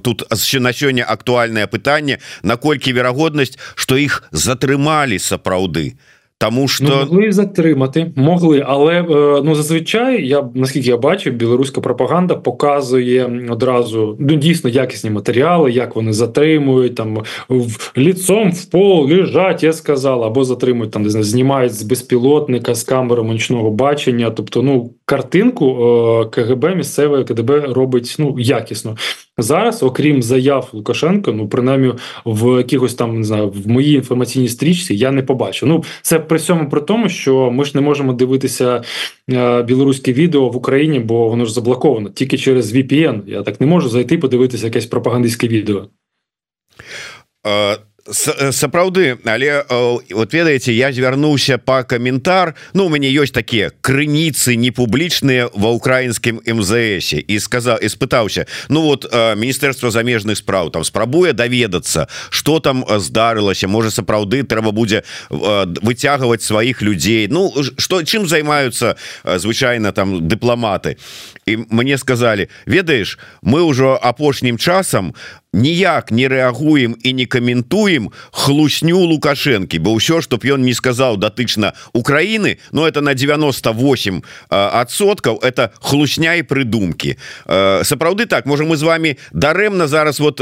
тут 0.04 0.26
на 0.60 0.74
сёння 0.74 1.06
актуальнае 1.06 1.68
пытанне 1.68 2.20
наколькі 2.44 2.94
верагоднасць 2.94 3.58
что 3.76 3.98
іх 3.98 4.24
затрымалі 4.32 5.20
сапраўды. 5.20 5.94
то 5.94 6.17
Тому 6.40 6.68
що 6.68 6.84
ну, 6.84 6.96
могли 6.96 7.32
затримати, 7.32 8.12
могли, 8.16 8.64
але 8.68 8.94
е, 9.02 9.42
ну 9.44 9.56
зазвичай 9.56 10.28
я 10.28 10.50
наскільки 10.54 10.90
я 10.90 10.98
бачив, 10.98 11.34
білоруська 11.34 11.82
пропаганда 11.82 12.36
показує 12.36 13.48
одразу 13.50 14.18
ну 14.20 14.36
дійсно 14.36 14.70
якісні 14.70 15.10
матеріали, 15.10 15.72
як 15.72 15.96
вони 15.96 16.14
затримують 16.14 16.96
там 16.96 17.24
в 17.50 17.92
ліцом 17.98 18.52
в 18.52 18.66
пол 18.66 19.08
лежать, 19.10 19.64
я 19.64 19.74
сказала, 19.74 20.28
або 20.28 20.44
затримують 20.44 20.92
там, 20.92 21.04
не 21.04 21.10
знаю, 21.10 21.24
знімають 21.24 21.74
з 21.74 21.84
безпілотника 21.84 22.76
з 22.76 22.84
камери 22.84 23.24
нічного 23.24 23.72
бачення. 23.72 24.32
Тобто, 24.32 24.62
ну 24.62 24.94
картинку 25.06 25.66
е, 25.66 26.26
КГБ 26.26 26.76
місцеве 26.76 27.24
КДБ 27.24 27.60
робить 27.60 28.16
ну 28.20 28.36
якісно. 28.40 28.96
Зараз, 29.40 29.84
окрім 29.84 30.24
заяв 30.24 30.70
Лукашенка, 30.74 31.32
ну 31.32 31.48
принаймні 31.48 31.94
в 32.26 32.58
якихось 32.58 32.94
там 32.94 33.18
не 33.18 33.24
знаю, 33.24 33.50
в 33.50 33.68
моїй 33.68 33.96
інформаційній 33.96 34.48
стрічці 34.48 34.96
я 34.96 35.12
не 35.12 35.24
побачу. 35.24 35.66
Ну 35.66 35.84
це 36.02 36.20
при 36.28 36.40
цьому 36.40 36.70
при 36.70 36.82
тому, 36.82 37.10
що 37.10 37.52
ми 37.52 37.66
ж 37.66 37.72
не 37.76 37.82
можемо 37.82 38.14
дивитися 38.14 38.84
е, 39.32 39.64
білоруське 39.64 40.14
відео 40.14 40.50
в 40.50 40.56
Україні, 40.56 41.00
бо 41.00 41.30
воно 41.30 41.46
ж 41.46 41.54
заблоковано 41.54 42.10
тільки 42.10 42.38
через 42.38 42.76
VPN. 42.76 43.22
Я 43.28 43.44
так 43.44 43.62
не 43.62 43.68
можу 43.68 43.90
зайти 43.90 44.18
подивитися 44.18 44.66
якесь 44.66 44.86
пропагандистське 44.86 45.48
відео. 45.48 45.88
Е, 48.08 48.52
сапраўды 48.52 49.18
але 49.26 49.66
вот 49.68 50.34
ведаеце 50.34 50.72
я 50.72 50.92
звярнуўся 50.92 51.58
по 51.58 51.84
каментар 51.84 52.56
Ну 52.74 52.86
у 52.86 52.90
мяне 52.90 53.12
ёсць 53.12 53.36
такія 53.36 53.72
крыніцы 53.82 54.56
непублічныя 54.56 55.52
ва 55.52 55.76
украінскім 55.76 56.40
МЗСе 56.40 57.20
і 57.20 57.40
сказал 57.40 57.78
і 57.84 57.90
спытаўся 57.92 58.48
Ну 58.70 58.82
вот 58.82 59.04
міністэрства 59.12 59.92
замежных 59.92 60.38
спраў 60.38 60.72
там 60.72 60.84
спрабуе 60.84 61.34
даведацца 61.34 62.08
что 62.30 62.60
там 62.60 62.86
здарылася 62.88 63.68
можа 63.68 63.92
сапраўды 63.92 64.44
трэба 64.44 64.72
будзе 64.72 65.04
выцягваць 65.30 66.48
сваіх 66.48 66.82
людзей 66.82 67.28
Ну 67.28 67.52
что 67.78 68.04
чым 68.04 68.28
займаются 68.28 68.96
звычайно 69.24 69.92
там 69.92 70.28
дыпламаты. 70.28 70.96
І 71.46 71.58
мне 71.70 71.98
сказали 71.98 72.48
ведаеш 72.66 73.20
мы 73.44 73.68
ўжо 73.68 74.00
апошнім 74.00 74.58
часам 74.58 75.12
ніяк 75.57 76.11
не 76.11 76.29
рэагуем 76.29 76.97
і 77.03 77.13
не 77.13 77.27
каментуем 77.27 78.11
хлусню 78.33 78.99
лукашэнкі 78.99 79.79
бо 79.79 79.97
ўсё 79.97 80.23
чтоб 80.25 80.45
ён 80.45 80.65
не 80.65 80.75
сказаў 80.75 81.17
датычна 81.17 81.73
Украіны 81.93 82.59
но 82.73 82.89
это 82.89 83.01
на 83.01 83.15
98 83.15 84.23
адсоткаў 84.49 85.41
это 85.43 85.71
хлусня 85.81 86.35
і 86.41 86.43
прыдумки 86.43 87.19
сапраўды 87.47 88.27
так 88.27 88.47
можа 88.47 88.65
мы 88.65 88.77
з 88.77 88.83
вами 88.83 89.17
дарэмна 89.33 89.87
зараз 89.87 90.21
вот 90.21 90.41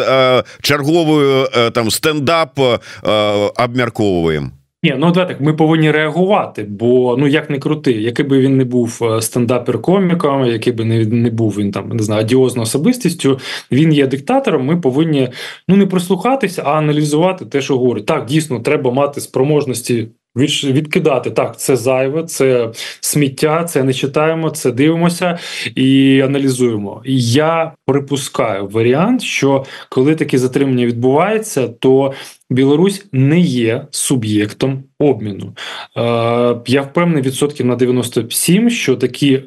чарговую 0.62 1.49
там 1.75 1.90
стендап 1.90 2.59
абмяркоўваем 3.02 4.52
ні, 4.86 4.96
ну 4.98 5.12
да, 5.12 5.25
так 5.25 5.42
ми 5.42 5.54
повинні 5.54 5.92
реагувати, 5.92 6.63
бо 6.63 7.18
ну 7.20 7.27
як 7.27 7.50
не 7.50 7.60
крути, 7.60 7.92
який 7.92 8.25
би 8.25 8.39
він 8.39 8.58
не 8.58 8.65
був 8.65 9.00
е, 9.01 9.06
стендапер-коміком, 9.22 10.46
який 10.46 10.74
би 10.74 10.86
не 10.86 11.06
не 11.06 11.30
був 11.30 11.56
він 11.58 11.72
там 11.72 11.89
не 11.89 12.04
знаю, 12.04 12.22
адіозною 12.22 12.63
особистістю, 12.63 13.39
він 13.72 13.94
є 13.94 14.08
диктатором. 14.08 14.65
Ми 14.65 14.77
повинні 14.77 15.30
ну 15.68 15.75
не 15.75 15.86
прислухатися, 15.86 16.62
а 16.65 16.77
аналізувати 16.77 17.46
те, 17.46 17.62
що 17.62 17.77
говорить. 17.77 18.06
Так, 18.06 18.25
дійсно, 18.25 18.60
треба 18.60 18.92
мати 18.92 19.22
спроможності 19.22 20.08
відкидати 20.36 21.32
так, 21.32 21.60
це 21.60 21.75
зайве, 21.75 22.24
це 22.24 22.72
сміття, 23.00 23.63
це 23.63 23.84
не 23.84 23.94
читаємо, 23.94 24.50
це 24.50 24.72
дивимося 24.72 25.39
і 25.75 26.22
аналізуємо. 26.22 27.01
Я 27.06 27.72
припускаю 27.86 28.68
варіант, 28.68 29.22
що 29.22 29.65
коли 29.89 30.15
такі 30.15 30.38
затримання 30.38 30.86
відбуваються, 30.86 31.68
то 31.68 32.13
Білорусь 32.50 33.06
не 33.12 33.39
є 33.39 33.88
суб'єктом 33.92 34.84
обміну. 35.00 35.56
Е, 35.98 36.01
Я 36.68 36.82
впевнений 36.82 37.24
відсотків 37.24 37.65
на 37.65 37.75
97, 37.75 38.70
що 38.70 38.96
такі 38.96 39.44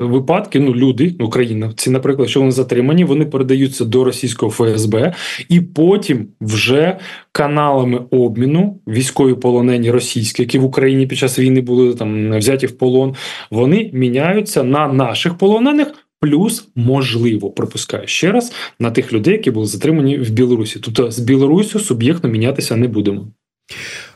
випадки, 0.00 0.60
ну 0.60 0.74
люди, 0.74 1.14
українці, 1.20 1.90
наприклад, 1.90 2.28
що 2.28 2.40
вони 2.40 2.52
затримані, 2.52 3.04
вони 3.04 3.24
передаються 3.24 3.84
до 3.84 4.04
російського 4.04 4.52
ФСБ, 4.52 5.14
і 5.48 5.60
потім 5.60 6.26
вже 6.40 6.98
каналами 7.32 8.00
обміну 8.10 8.80
військові 8.88 9.34
полонені 9.34 9.90
російські, 9.90 10.42
які 10.42 10.58
в 10.58 10.64
Україні 10.64 11.06
під 11.06 11.18
час 11.18 11.38
війни 11.38 11.60
були 11.60 11.94
там 11.94 12.38
взяті 12.38 12.66
в 12.66 12.78
полон, 12.78 13.14
вони 13.50 13.90
міняються 13.92 14.62
на 14.62 14.88
наших 14.88 15.38
полонених. 15.38 15.94
Плюс 16.22 16.68
можливо 16.76 17.50
припускаю 17.50 18.06
ще 18.06 18.32
раз 18.32 18.52
на 18.80 18.90
тих 18.90 19.12
людей, 19.12 19.32
які 19.32 19.50
були 19.50 19.66
затримані 19.66 20.18
в 20.18 20.30
Білорусі. 20.30 20.80
Тобто 20.82 21.10
з 21.10 21.18
Білорусю 21.18 21.80
суб'єктно 21.80 22.30
мінятися 22.30 22.76
не 22.76 22.88
будемо. 22.88 23.26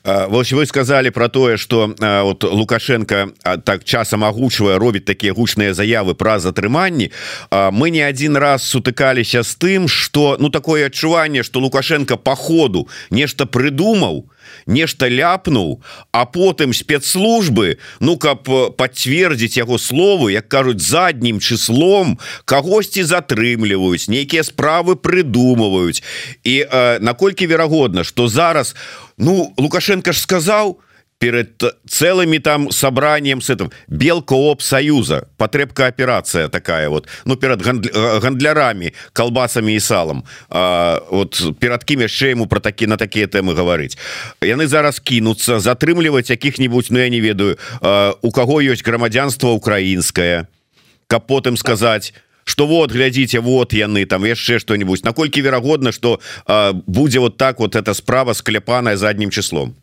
Вось 0.04 0.52
вы 0.52 0.66
сказали 0.66 1.08
про 1.08 1.28
тое 1.28 1.56
что 1.56 1.94
вот 1.98 2.44
лукашенко 2.44 3.30
так 3.64 3.84
часам 3.84 4.24
агучвае 4.24 4.76
робіць 4.76 5.04
такія 5.08 5.32
гучныя 5.32 5.72
заявы 5.72 6.14
пра 6.14 6.38
затрыманні 6.38 7.10
мы 7.50 7.88
не 7.88 8.02
один 8.04 8.36
раз 8.36 8.68
сутыкаліся 8.68 9.42
з 9.42 9.56
тым 9.56 9.88
что 9.88 10.36
ну 10.38 10.50
такое 10.50 10.86
адчуванне 10.86 11.42
что 11.42 11.60
лукашенко 11.60 12.16
по 12.16 12.36
ходу 12.36 12.88
нешта 13.08 13.46
прыдумаў 13.46 14.28
нешта 14.66 15.08
ляпнуў 15.08 15.80
а 16.12 16.24
потым 16.24 16.72
спецслужбы 16.72 17.78
ну 18.00 18.16
каб 18.16 18.48
подцвердзіць 18.76 19.58
яго 19.58 19.78
словы 19.78 20.32
як 20.32 20.48
кажуць 20.48 20.82
заднім 20.82 21.40
числом 21.40 22.18
кагосьці 22.44 23.04
затрымліваюць 23.04 24.08
нейкія 24.08 24.42
справы 24.44 24.96
прыдумваюць. 24.96 26.02
І 26.44 26.64
э, 26.64 26.98
наколькі 27.00 27.46
верагодна 27.46 28.04
что 28.04 28.28
зараз 28.28 28.76
ну 29.18 29.52
лукашенко 29.56 30.12
ж 30.12 30.20
сказал 30.20 30.78
перед 31.24 31.62
целыми 31.88 32.36
там 32.36 32.70
собранием 32.70 33.40
с 33.40 33.48
этим. 33.48 33.70
Белкооп 33.88 34.60
союза. 34.60 35.26
Потребка 35.38 35.86
операция 35.86 36.48
такая 36.48 36.90
вот. 36.90 37.08
Ну 37.24 37.36
перед 37.36 37.62
гандлярами 37.62 38.92
колбасами 39.14 39.72
и 39.72 39.80
салом. 39.80 40.26
А, 40.50 41.02
вот 41.10 41.40
перад 41.58 41.84
кім 41.84 42.00
яшчэ 42.00 42.30
ему 42.32 42.46
про 42.46 42.60
такі 42.60 42.86
на 42.86 42.96
такія 42.96 43.26
темы 43.26 43.54
говорить? 43.54 43.96
Яны 44.42 44.66
зараз 44.66 45.00
кинуться 45.00 45.60
затрымліваць 45.60 46.28
якіх-нибудь 46.28 46.88
Ну 46.90 46.98
я 46.98 47.08
не 47.08 47.20
ведаю 47.20 47.56
а, 47.80 48.12
у 48.20 48.30
кого 48.30 48.60
есть 48.60 48.84
грамадзянство 48.84 49.48
украинское. 49.48 50.48
Каб 51.06 51.26
потым 51.26 51.56
сказать 51.56 52.12
что 52.44 52.66
вот 52.66 52.92
глядите 52.92 53.40
вот 53.40 53.72
яны 53.72 54.04
там 54.04 54.26
яшчэ 54.26 54.58
что-нибудь. 54.58 55.04
Наколькі 55.04 55.40
верагодна 55.40 55.90
что 55.90 56.20
будзе 56.86 57.18
вот 57.18 57.38
так 57.38 57.60
вот 57.60 57.76
эта 57.76 57.94
справа 57.94 58.34
скляпаная 58.34 58.98
заднім 58.98 59.30
числом 59.30 59.74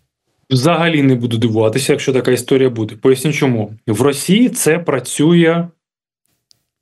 Взагалі 0.52 1.04
не 1.04 1.16
буду 1.16 1.38
дивуватися, 1.38 1.94
якщо 1.94 2.14
така 2.14 2.32
історія 2.32 2.70
буде. 2.70 2.96
Поясню, 2.96 3.34
чому 3.34 3.74
в 3.88 4.02
Росії 4.02 4.50
це 4.50 4.80
працює 4.80 5.68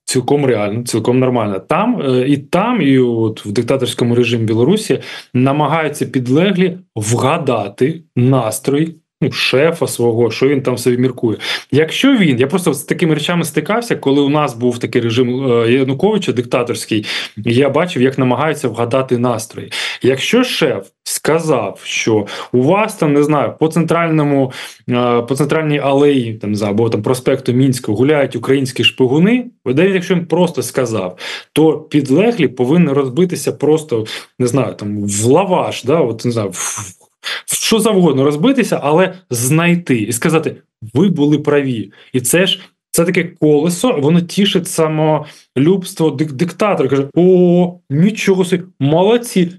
цілком 0.05 0.45
реально, 0.45 0.83
цілком 0.83 1.19
нормально. 1.19 1.59
Там 1.59 2.01
е, 2.01 2.29
і 2.29 2.37
там, 2.37 2.81
і 2.81 2.99
от 2.99 3.45
в 3.45 3.51
диктаторському 3.51 4.15
режимі 4.15 4.45
Білорусі 4.45 4.99
намагаються 5.33 6.05
підлеглі 6.05 6.77
вгадати 6.95 8.03
настрой 8.15 8.95
ну, 9.21 9.31
шефа 9.31 9.87
свого, 9.87 10.31
що 10.31 10.47
він 10.47 10.61
там 10.61 10.77
собі 10.77 10.97
міркує. 10.97 11.37
Якщо 11.71 12.17
він, 12.17 12.39
я 12.39 12.47
просто 12.47 12.73
з 12.73 12.83
такими 12.83 13.13
речами 13.13 13.43
стикався, 13.43 13.95
коли 13.95 14.21
у 14.21 14.29
нас 14.29 14.53
був 14.53 14.79
такий 14.79 15.01
режим 15.01 15.51
е, 15.51 15.71
Януковича, 15.71 16.31
диктаторський, 16.31 17.05
я 17.37 17.69
бачив, 17.69 18.01
як 18.01 18.17
намагаються 18.17 18.69
вгадати 18.69 19.17
настрої. 19.17 19.71
Якщо 20.01 20.43
шеф 20.43 20.87
сказав, 21.03 21.79
що 21.83 22.27
у 22.51 22.61
вас 22.61 22.95
там 22.95 23.13
не 23.13 23.23
знаю, 23.23 23.53
по 23.59 23.67
центральному, 23.67 24.51
е, 24.89 25.21
по 25.21 25.35
центральній 25.35 25.79
алеї 25.79 26.33
там 26.33 26.55
за 26.55 26.69
або 26.69 26.89
там 26.89 27.01
проспекту 27.01 27.53
Мінська 27.53 27.91
гуляють 27.91 28.35
українські 28.35 28.83
шпигуни, 28.83 29.45
навіть 29.65 29.93
якщо 29.93 30.15
він 30.15 30.25
просто 30.25 30.63
сказав, 30.63 31.17
то 31.53 31.77
підлеглі 31.79 32.47
повинні 32.47 32.87
розбитися 32.87 33.51
просто 33.51 34.05
не 34.39 34.47
знаю, 34.47 34.73
там 34.73 35.03
в 35.03 35.25
лаваш, 35.25 35.83
да, 35.83 35.99
от 35.99 36.25
не 36.25 36.31
знаю, 36.31 36.49
в 36.49 36.98
що 37.45 37.79
завгодно 37.79 38.23
розбитися, 38.23 38.79
але 38.83 39.13
знайти 39.29 39.97
і 39.97 40.13
сказати: 40.13 40.55
ви 40.93 41.09
були 41.09 41.39
праві. 41.39 41.91
І 42.13 42.21
це 42.21 42.47
ж 42.47 42.59
це 42.91 43.05
таке 43.05 43.23
колесо, 43.23 43.93
воно 43.99 44.21
тішить 44.21 44.67
самолюбство 44.67 46.09
дик 46.09 46.31
диктатора. 46.31 46.89
Каже: 46.89 47.07
О, 47.15 47.79
нічого 47.89 48.45
собі, 48.45 48.63
молодці. 48.79 49.51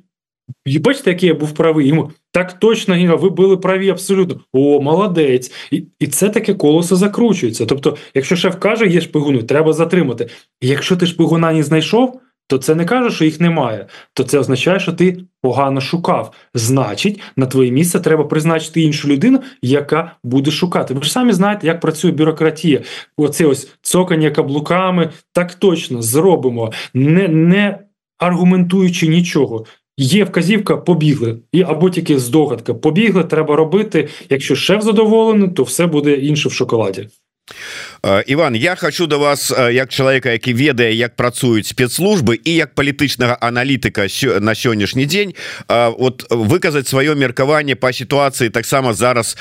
І 0.64 0.78
бачите, 0.78 1.10
який 1.10 1.28
я 1.28 1.34
був 1.34 1.52
правий. 1.52 1.88
Йому 1.88 2.10
так 2.32 2.52
точно 2.52 3.16
ви 3.16 3.30
були 3.30 3.56
праві 3.56 3.90
абсолютно. 3.90 4.40
О, 4.52 4.80
молодець. 4.80 5.52
І 5.70 5.84
і 6.00 6.06
це 6.06 6.28
таке 6.28 6.54
колесо 6.54 6.96
закручується. 6.96 7.66
Тобто, 7.66 7.96
якщо 8.14 8.36
шеф 8.36 8.56
каже, 8.58 8.86
є 8.86 9.00
шпигуни, 9.00 9.42
треба 9.42 9.72
затримати. 9.72 10.28
І 10.60 10.68
якщо 10.68 10.96
ти 10.96 11.06
шпигуна 11.06 11.52
не 11.52 11.62
знайшов, 11.62 12.20
то 12.50 12.58
це 12.58 12.74
не 12.74 12.84
каже, 12.84 13.10
що 13.16 13.24
їх 13.24 13.40
немає. 13.40 13.86
То 14.14 14.24
це 14.24 14.38
означає, 14.38 14.80
що 14.80 14.92
ти 14.92 15.16
погано 15.42 15.80
шукав. 15.80 16.32
Значить, 16.54 17.20
на 17.36 17.46
твоє 17.46 17.70
місце 17.70 18.00
треба 18.00 18.24
призначити 18.24 18.80
іншу 18.82 19.08
людину, 19.08 19.40
яка 19.62 20.12
буде 20.24 20.50
шукати. 20.50 20.94
Ви 20.94 21.02
ж 21.02 21.12
самі 21.12 21.32
знаєте, 21.32 21.66
як 21.66 21.80
працює 21.80 22.12
бюрократія. 22.12 22.82
Оце 23.16 23.46
ось 23.46 23.68
цокання 23.82 24.30
каблуками. 24.30 25.10
Так 25.32 25.54
точно 25.54 26.02
зробимо, 26.02 26.72
не, 26.94 27.28
не 27.28 27.78
аргументуючи 28.18 29.06
нічого. 29.06 29.64
Є 29.96 30.24
вказівка, 30.24 30.76
побігли, 30.76 31.38
і 31.52 31.62
або 31.62 31.90
тільки 31.90 32.18
здогадка. 32.18 32.74
Побігли, 32.74 33.24
треба 33.24 33.56
робити. 33.56 34.08
Якщо 34.30 34.56
шеф 34.56 34.82
задоволений, 34.82 35.48
то 35.48 35.62
все 35.62 35.86
буде 35.86 36.14
інше 36.14 36.48
в 36.48 36.52
шоколаді. 36.52 37.08
Іван 38.26 38.56
я 38.56 38.76
хочу 38.76 39.06
до 39.06 39.18
вас 39.18 39.52
як 39.72 39.88
чалавека 39.88 40.30
які 40.30 40.54
ведае 40.54 40.94
як 40.94 41.16
працуюць 41.16 41.68
спецслужбы 41.68 42.40
і 42.44 42.54
як 42.54 42.74
палітычнага 42.74 43.36
аналітыка 43.40 44.08
на 44.40 44.54
сённяшні 44.54 45.04
дзень 45.04 45.34
вот 45.68 46.24
выказаць 46.30 46.88
сваё 46.88 47.14
меркаванне 47.14 47.76
по 47.76 47.92
сітуацыі 47.92 48.48
таксама 48.48 48.94
зараз 48.94 49.36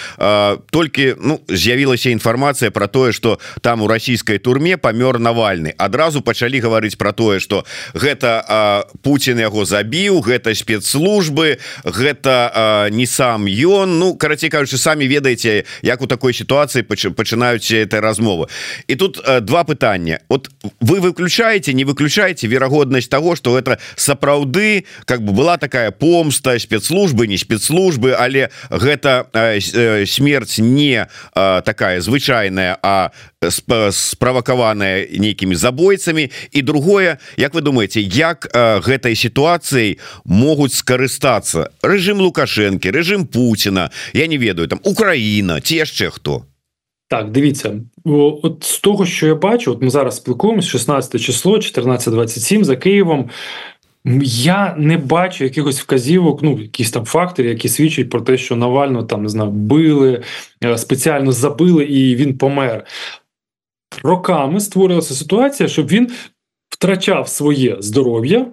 толькі 0.71 1.15
ну 1.23 1.39
з'явілася 1.47 2.09
інфармацыя 2.09 2.71
про 2.71 2.87
тое 2.87 3.13
что 3.13 3.39
там 3.61 3.81
у 3.81 3.87
расійскай 3.87 4.37
турме 4.37 4.75
памёр 4.75 5.19
Навальны 5.19 5.73
адразу 5.77 6.21
пачалі 6.21 6.59
гаварыць 6.59 6.97
про 6.97 7.13
тое 7.13 7.39
что 7.39 7.63
гэта 7.93 8.83
Путін 9.01 9.39
яго 9.39 9.63
забіў 9.63 10.19
гэта 10.19 10.51
спецслужбы 10.55 11.59
гэта 11.85 12.89
не 12.91 13.07
сам 13.07 13.47
ён 13.47 13.99
ну 13.99 14.15
карацей 14.15 14.49
кажучы 14.49 14.77
самі 14.77 15.07
ведаеце 15.07 15.63
як 15.81 16.01
у 16.01 16.07
такой 16.07 16.33
сітуацыі 16.33 16.83
пачынаюць 16.83 17.71
этой 17.71 17.99
размовы 18.03 18.48
і 18.87 18.95
тут 18.95 19.19
э, 19.27 19.41
два 19.41 19.63
пытання 19.63 20.19
вот 20.29 20.49
вы 20.81 20.99
выключаете 20.99 21.73
не 21.73 21.85
выключаете 21.85 22.47
верагоднасць 22.47 23.07
того 23.07 23.35
что 23.35 23.57
это 23.57 23.79
сапраўды 23.95 24.85
как 25.05 25.21
бы 25.21 25.33
была 25.33 25.57
такая 25.57 25.91
помста 25.91 26.59
спецслужбы 26.59 27.27
не 27.27 27.37
спецслужбы 27.37 28.13
але 28.13 28.49
гэта 28.69 29.27
э, 29.33 29.59
э, 29.73 30.05
смерть 30.05 30.59
не 30.59 31.07
э, 31.35 31.61
такая 31.65 32.01
звычайная 32.01 32.77
а 32.81 33.11
справакаваная 33.91 35.07
нейкімі 35.11 35.55
забойцамі 35.55 36.31
і 36.51 36.61
другое 36.61 37.17
Як 37.37 37.53
вы 37.53 37.61
думаете 37.61 38.01
як 38.01 38.47
э, 38.51 38.81
гэтай 38.81 39.15
сітуацыяй 39.15 39.99
могуць 40.25 40.75
скарыстацца? 40.75 41.71
Режим 41.81 42.19
лукашэнкі 42.19 42.91
режим 42.91 43.25
Путина 43.25 43.91
я 44.13 44.27
не 44.27 44.37
ведаю 44.37 44.67
там 44.67 44.79
Украіна 44.83 45.61
ці 45.61 45.75
яшчэ 45.75 46.09
хто 46.11 46.48
Так, 47.09 47.31
дивіться, 47.31 47.81
от 48.43 48.63
з 48.63 48.79
того, 48.79 49.05
що 49.05 49.27
я 49.27 49.35
бачу, 49.35 49.71
от 49.71 49.81
ми 49.81 49.89
зараз 49.89 50.15
спілкуємось 50.15 50.65
16 50.65 51.21
число, 51.21 51.57
14.27 51.57 52.63
за 52.63 52.75
Києвом. 52.75 53.29
Я 54.23 54.75
не 54.77 54.97
бачу 54.97 55.43
якихось 55.43 55.81
вказівок, 55.81 56.43
ну 56.43 56.59
якісь 56.59 56.91
там 56.91 57.05
фактори, 57.05 57.49
які 57.49 57.69
свідчать 57.69 58.09
про 58.09 58.21
те, 58.21 58.37
що 58.37 58.55
Навального 58.55 59.03
там 59.05 59.23
не 59.23 59.29
знаю, 59.29 59.51
били, 59.51 60.23
е, 60.63 60.77
спеціально 60.77 61.31
забили 61.31 61.85
і 61.85 62.15
він 62.15 62.37
помер. 62.37 62.85
Роками 64.03 64.59
створилася 64.59 65.13
ситуація, 65.13 65.69
щоб 65.69 65.87
він 65.87 66.11
втрачав 66.69 67.27
своє 67.27 67.77
здоров'я 67.79 68.45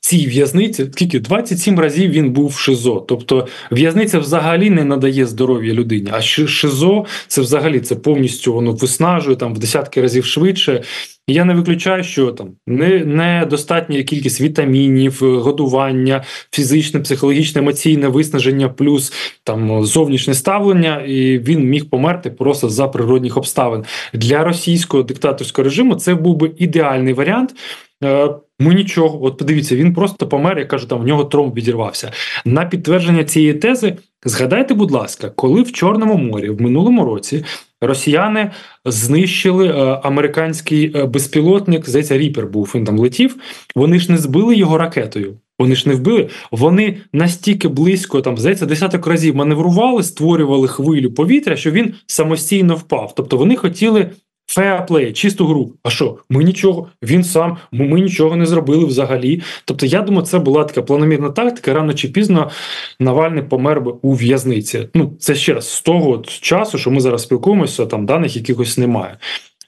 цій 0.00 0.26
в'язниці 0.26 0.86
скільки 0.92 1.20
27 1.20 1.80
разів 1.80 2.10
він 2.10 2.30
був 2.30 2.48
в 2.48 2.58
ШИЗО. 2.58 3.04
Тобто 3.08 3.46
в'язниця 3.70 4.18
взагалі 4.18 4.70
не 4.70 4.84
надає 4.84 5.26
здоров'я 5.26 5.74
людині. 5.74 6.10
А 6.12 6.20
ШИЗО 6.20 7.06
це 7.26 7.40
взагалі 7.40 7.80
це 7.80 7.94
повністю 7.94 8.52
воно 8.52 8.72
виснажує 8.72 9.36
там 9.36 9.54
в 9.54 9.58
десятки 9.58 10.02
разів 10.02 10.24
швидше. 10.24 10.82
Я 11.30 11.44
не 11.44 11.54
виключаю, 11.54 12.04
що 12.04 12.32
там 12.32 12.50
не 12.66 13.04
недостатня 13.04 14.02
кількість 14.02 14.40
вітамінів, 14.40 15.18
годування, 15.20 16.24
фізичне, 16.50 17.00
психологічне, 17.00 17.60
емоційне 17.60 18.08
виснаження, 18.08 18.68
плюс 18.68 19.12
там 19.44 19.84
зовнішнє 19.84 20.34
ставлення, 20.34 21.02
і 21.06 21.38
він 21.38 21.64
міг 21.64 21.90
померти 21.90 22.30
просто 22.30 22.68
за 22.68 22.88
природних 22.88 23.36
обставин 23.36 23.84
для 24.12 24.44
російського 24.44 25.02
диктаторського 25.02 25.64
режиму. 25.64 25.94
Це 25.94 26.14
був 26.14 26.36
би 26.36 26.50
ідеальний 26.58 27.14
варіант. 27.14 27.54
Ми 28.60 28.74
нічого, 28.74 29.24
от 29.24 29.38
подивіться, 29.38 29.76
він 29.76 29.94
просто 29.94 30.26
помер. 30.26 30.58
Я 30.58 30.64
кажу, 30.64 30.86
там 30.86 31.00
в 31.00 31.06
нього 31.06 31.24
тромб 31.24 31.54
відірвався. 31.54 32.12
На 32.44 32.64
підтвердження 32.64 33.24
цієї 33.24 33.54
тези, 33.54 33.96
згадайте, 34.24 34.74
будь 34.74 34.90
ласка, 34.90 35.30
коли 35.36 35.62
в 35.62 35.72
Чорному 35.72 36.16
морі 36.16 36.50
в 36.50 36.60
минулому 36.60 37.04
році 37.04 37.44
росіяни 37.80 38.50
знищили 38.84 39.68
е, 39.68 39.72
американський 40.02 40.92
е, 40.96 41.04
безпілотник, 41.04 41.88
здається, 41.88 42.18
Ріпер 42.18 42.46
був 42.46 42.72
він 42.74 42.84
там 42.84 42.98
летів. 42.98 43.36
Вони 43.74 43.98
ж 43.98 44.12
не 44.12 44.18
збили 44.18 44.56
його 44.56 44.78
ракетою. 44.78 45.36
Вони 45.58 45.74
ж 45.74 45.88
не 45.88 45.94
вбили. 45.94 46.28
Вони 46.50 46.96
настільки 47.12 47.68
близько, 47.68 48.20
там 48.20 48.38
здається, 48.38 48.66
десяток 48.66 49.06
разів 49.06 49.36
маневрували, 49.36 50.02
створювали 50.02 50.68
хвилю 50.68 51.10
повітря, 51.10 51.56
що 51.56 51.70
він 51.70 51.94
самостійно 52.06 52.74
впав. 52.74 53.12
Тобто 53.16 53.36
вони 53.36 53.56
хотіли 53.56 54.10
феаплей, 54.48 55.12
чисту 55.12 55.46
гру. 55.46 55.72
А 55.82 55.90
що? 55.90 56.18
Ми 56.30 56.44
нічого, 56.44 56.88
він 57.02 57.24
сам, 57.24 57.56
ми 57.72 58.00
нічого 58.00 58.36
не 58.36 58.46
зробили 58.46 58.84
взагалі. 58.84 59.42
Тобто, 59.64 59.86
я 59.86 60.02
думаю, 60.02 60.26
це 60.26 60.38
була 60.38 60.64
така 60.64 60.82
планомірна 60.82 61.30
тактика. 61.30 61.74
Рано 61.74 61.94
чи 61.94 62.08
пізно 62.08 62.50
Навальний 63.00 63.42
помер 63.42 63.80
би 63.80 63.94
у 64.02 64.14
в'язниці. 64.14 64.88
Ну, 64.94 65.12
це 65.18 65.34
ще 65.34 65.54
раз 65.54 65.70
з 65.70 65.80
того 65.80 66.22
часу, 66.26 66.78
що 66.78 66.90
ми 66.90 67.00
зараз 67.00 67.22
спілкуємося, 67.22 67.86
там 67.86 68.06
даних 68.06 68.36
якихось 68.36 68.78
немає. 68.78 69.16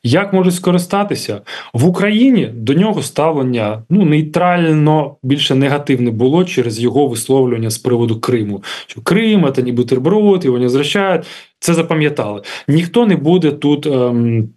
Як 0.03 0.33
можуть 0.33 0.55
скористатися 0.55 1.41
в 1.73 1.87
Україні? 1.87 2.51
До 2.55 2.75
нього 2.75 3.03
ставлення 3.03 3.83
ну 3.91 4.05
нейтрально 4.05 5.17
більше 5.23 5.55
негативне 5.55 6.11
було 6.11 6.45
через 6.45 6.81
його 6.81 7.07
висловлювання 7.07 7.71
з 7.71 7.79
приводу 7.79 8.21
Криму. 8.21 8.63
Що 8.87 9.01
Крим 9.01 9.53
це 9.57 9.63
не 9.63 9.73
бутерброд, 9.73 10.45
його 10.45 10.59
не 10.59 10.69
зрощають. 10.69 11.27
Це 11.59 11.75
запам'ятали. 11.75 12.43
Ніхто 12.69 13.07
не 13.07 13.17
буде 13.17 13.51
тут. 13.51 13.87
Ем, 13.87 14.49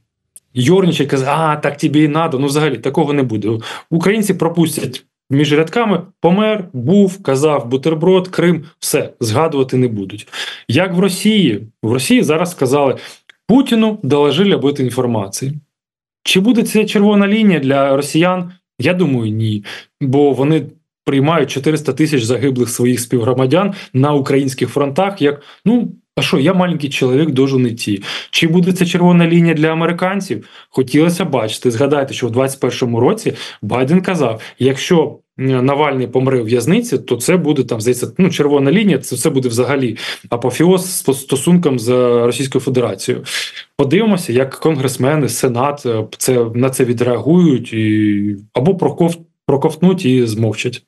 Йорнічать 0.54 1.08
каже, 1.08 1.26
а 1.28 1.56
так 1.56 1.78
тобі 1.78 2.04
і 2.04 2.08
надо. 2.08 2.39
Ну, 2.39 2.48
взагалі 2.48 2.78
такого 2.78 3.13
не 3.13 3.24
буде. 3.24 3.60
Українці 3.89 4.34
пропустять 4.34 5.06
між 5.30 5.54
рядками, 5.54 6.02
помер, 6.22 6.70
був, 6.74 7.24
казав 7.24 7.68
бутерброд, 7.68 8.28
Крим, 8.28 8.66
все 8.80 9.10
згадувати 9.20 9.78
не 9.78 9.88
будуть. 9.88 10.28
Як 10.68 10.94
в 10.94 11.00
Росії, 11.00 11.68
в 11.84 11.92
Росії 11.92 12.24
зараз 12.24 12.52
сказали 12.52 12.98
Путіну 13.48 14.00
доложили 14.04 14.56
об 14.56 14.66
этой 14.66 14.82
інформації. 14.82 15.54
Чи 16.24 16.39
буде 16.39 16.63
це 16.63 16.86
червона 16.86 17.28
лінія 17.28 17.60
для 17.60 17.96
росіян? 17.96 18.52
Я 18.80 18.94
думаю, 18.94 19.32
ні. 19.32 19.66
Бо 20.02 20.32
вони 20.32 20.66
приймають 21.06 21.52
400 21.52 21.94
тисяч 21.94 22.24
загиблих 22.24 22.70
своїх 22.70 23.00
співгромадян 23.00 23.74
на 23.94 24.13
українських 24.13 24.70
фронтах 24.70 25.22
як 25.22 25.42
ну 25.66 25.92
А 26.15 26.21
що 26.21 26.39
я 26.39 26.54
маленький 26.54 26.89
чоловік 26.89 27.30
должен 27.30 27.67
йти? 27.67 28.02
Чи 28.32 28.47
буде 28.47 28.73
це 28.73 28.86
червона 28.86 29.28
лінія 29.28 29.54
для 29.54 29.67
американців? 29.67 30.47
Хотілося 30.69 31.26
бачити. 31.26 31.71
Згадайте, 31.71 32.13
що 32.13 32.28
в 32.28 32.32
21-му 32.32 32.99
році 32.99 33.34
Байден 33.62 34.02
казав: 34.02 34.41
якщо 34.60 35.19
Навальний 35.38 36.08
помре 36.08 36.41
в 36.41 36.45
в'язниці, 36.45 36.97
то 36.97 37.15
це 37.15 37.38
буде 37.38 37.63
там 37.63 37.82
здається, 37.82 38.12
ну 38.17 38.30
червона 38.30 38.71
лінія. 38.71 38.97
Це 38.97 39.15
все 39.15 39.30
буде 39.30 39.49
взагалі 39.49 39.97
апофіоз 40.30 40.86
з 40.86 41.19
стосунком 41.19 41.80
з 41.80 41.89
Російською 42.26 42.62
Федерацією. 42.62 43.23
Подивимося, 43.78 44.34
як 44.34 44.49
конгресмени, 44.56 45.30
сенат 45.30 45.86
е, 45.86 46.06
це 46.17 46.45
на 46.56 46.69
це 46.69 46.86
відреагують 46.86 47.73
і 47.73 48.36
або 48.54 48.78
проковтнуть 49.45 50.06
і 50.06 50.26
змовчать. 50.28 50.84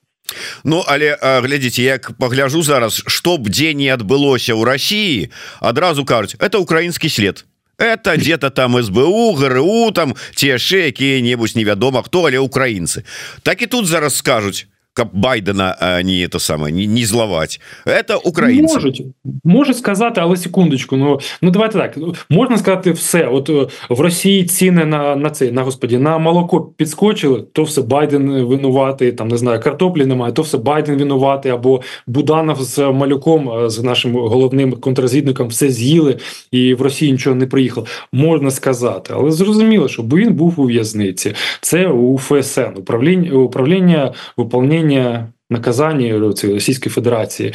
Ну 0.64 0.84
але 0.86 1.16
глядзіце 1.20 1.82
як 1.82 2.12
пагляжу 2.18 2.62
зараз 2.62 3.02
чтоб 3.06 3.48
дзе 3.48 3.74
не 3.74 3.88
адбылося 3.92 4.52
ў 4.54 4.64
Росіі 4.64 5.30
адразу 5.60 6.04
кажуць 6.04 6.36
это 6.38 6.58
украінскі 6.58 7.08
след 7.08 7.44
это 7.78 8.16
где-то 8.16 8.50
там 8.50 8.82
СБУ 8.82 9.34
ГРУ 9.34 9.92
там 9.92 10.14
ці 10.34 10.46
яшчэ 10.46 10.92
якія-небудзь 10.92 11.56
невядома 11.56 12.02
хто 12.02 12.24
але 12.26 12.38
украінцы 12.38 13.04
так 13.42 13.62
і 13.62 13.66
тут 13.66 13.86
зараз 13.86 14.16
скажуць 14.16 14.66
каб 14.96 15.08
байдена 15.12 15.76
а 15.80 16.02
не 16.02 16.24
это 16.24 16.38
самое 16.38 16.72
не, 16.72 16.86
не 16.86 17.04
зловать. 17.04 17.60
Это 17.86 18.16
українці 18.24 18.74
можуть 18.74 19.02
може 19.44 19.74
сказати 19.74 20.20
але 20.20 20.36
секундочку 20.36 20.96
ну 20.96 21.20
ну 21.42 21.50
давайте 21.50 21.78
так 21.78 21.98
можна 22.30 22.58
сказати 22.58 22.92
все 22.92 23.26
от 23.26 23.50
е, 23.50 23.66
в 23.88 24.00
Росії 24.00 24.44
ціни 24.44 24.84
на 24.84 25.16
на 25.16 25.30
це 25.30 25.52
на 25.52 25.62
господі 25.62 25.98
на 25.98 26.18
молоко 26.18 26.60
підскочили 26.60 27.44
то 27.52 27.62
все 27.62 27.82
Байден 27.82 28.44
винуватий 28.44 29.12
там 29.12 29.28
не 29.28 29.36
знаю 29.36 29.60
картоплі 29.60 30.06
немає 30.06 30.32
то 30.32 30.42
все 30.42 30.58
Байден 30.58 30.98
винуватий 30.98 31.52
або 31.52 31.80
Буданов 32.06 32.62
з 32.62 32.78
малюком 32.78 33.50
е, 33.50 33.70
з 33.70 33.82
нашим 33.82 34.14
головним 34.14 34.72
контррозвідником 34.72 35.48
все 35.48 35.70
з'їли 35.70 36.16
і 36.50 36.74
в 36.74 36.82
Росії 36.82 37.12
нічого 37.12 37.36
не 37.36 37.46
приїхав 37.46 38.06
можна 38.12 38.50
сказати 38.50 39.14
але 39.16 39.30
зрозуміло 39.30 39.88
що 39.88 40.02
він 40.02 40.34
був 40.34 40.60
у 40.60 40.64
в'язниці. 40.64 41.34
Це 41.60 41.88
у 41.88 42.18
ФСН 42.18 42.60
управління 42.76 43.32
управління 43.32 44.12
виповнення 44.36 44.85
управління 44.86 45.28
наказання 45.50 46.18
Російської 46.18 46.92
Федерації 46.92 47.52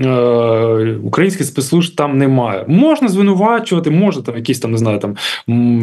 е, 0.00 0.08
українських 1.02 1.46
спецслужб 1.46 1.94
там 1.94 2.18
немає. 2.18 2.64
Можна 2.68 3.08
звинувачувати, 3.08 3.90
можна 3.90 4.22
там 4.22 4.36
якісь 4.36 4.60
там 4.60 4.70
не 4.70 4.78
знаю, 4.78 4.98
там 4.98 5.16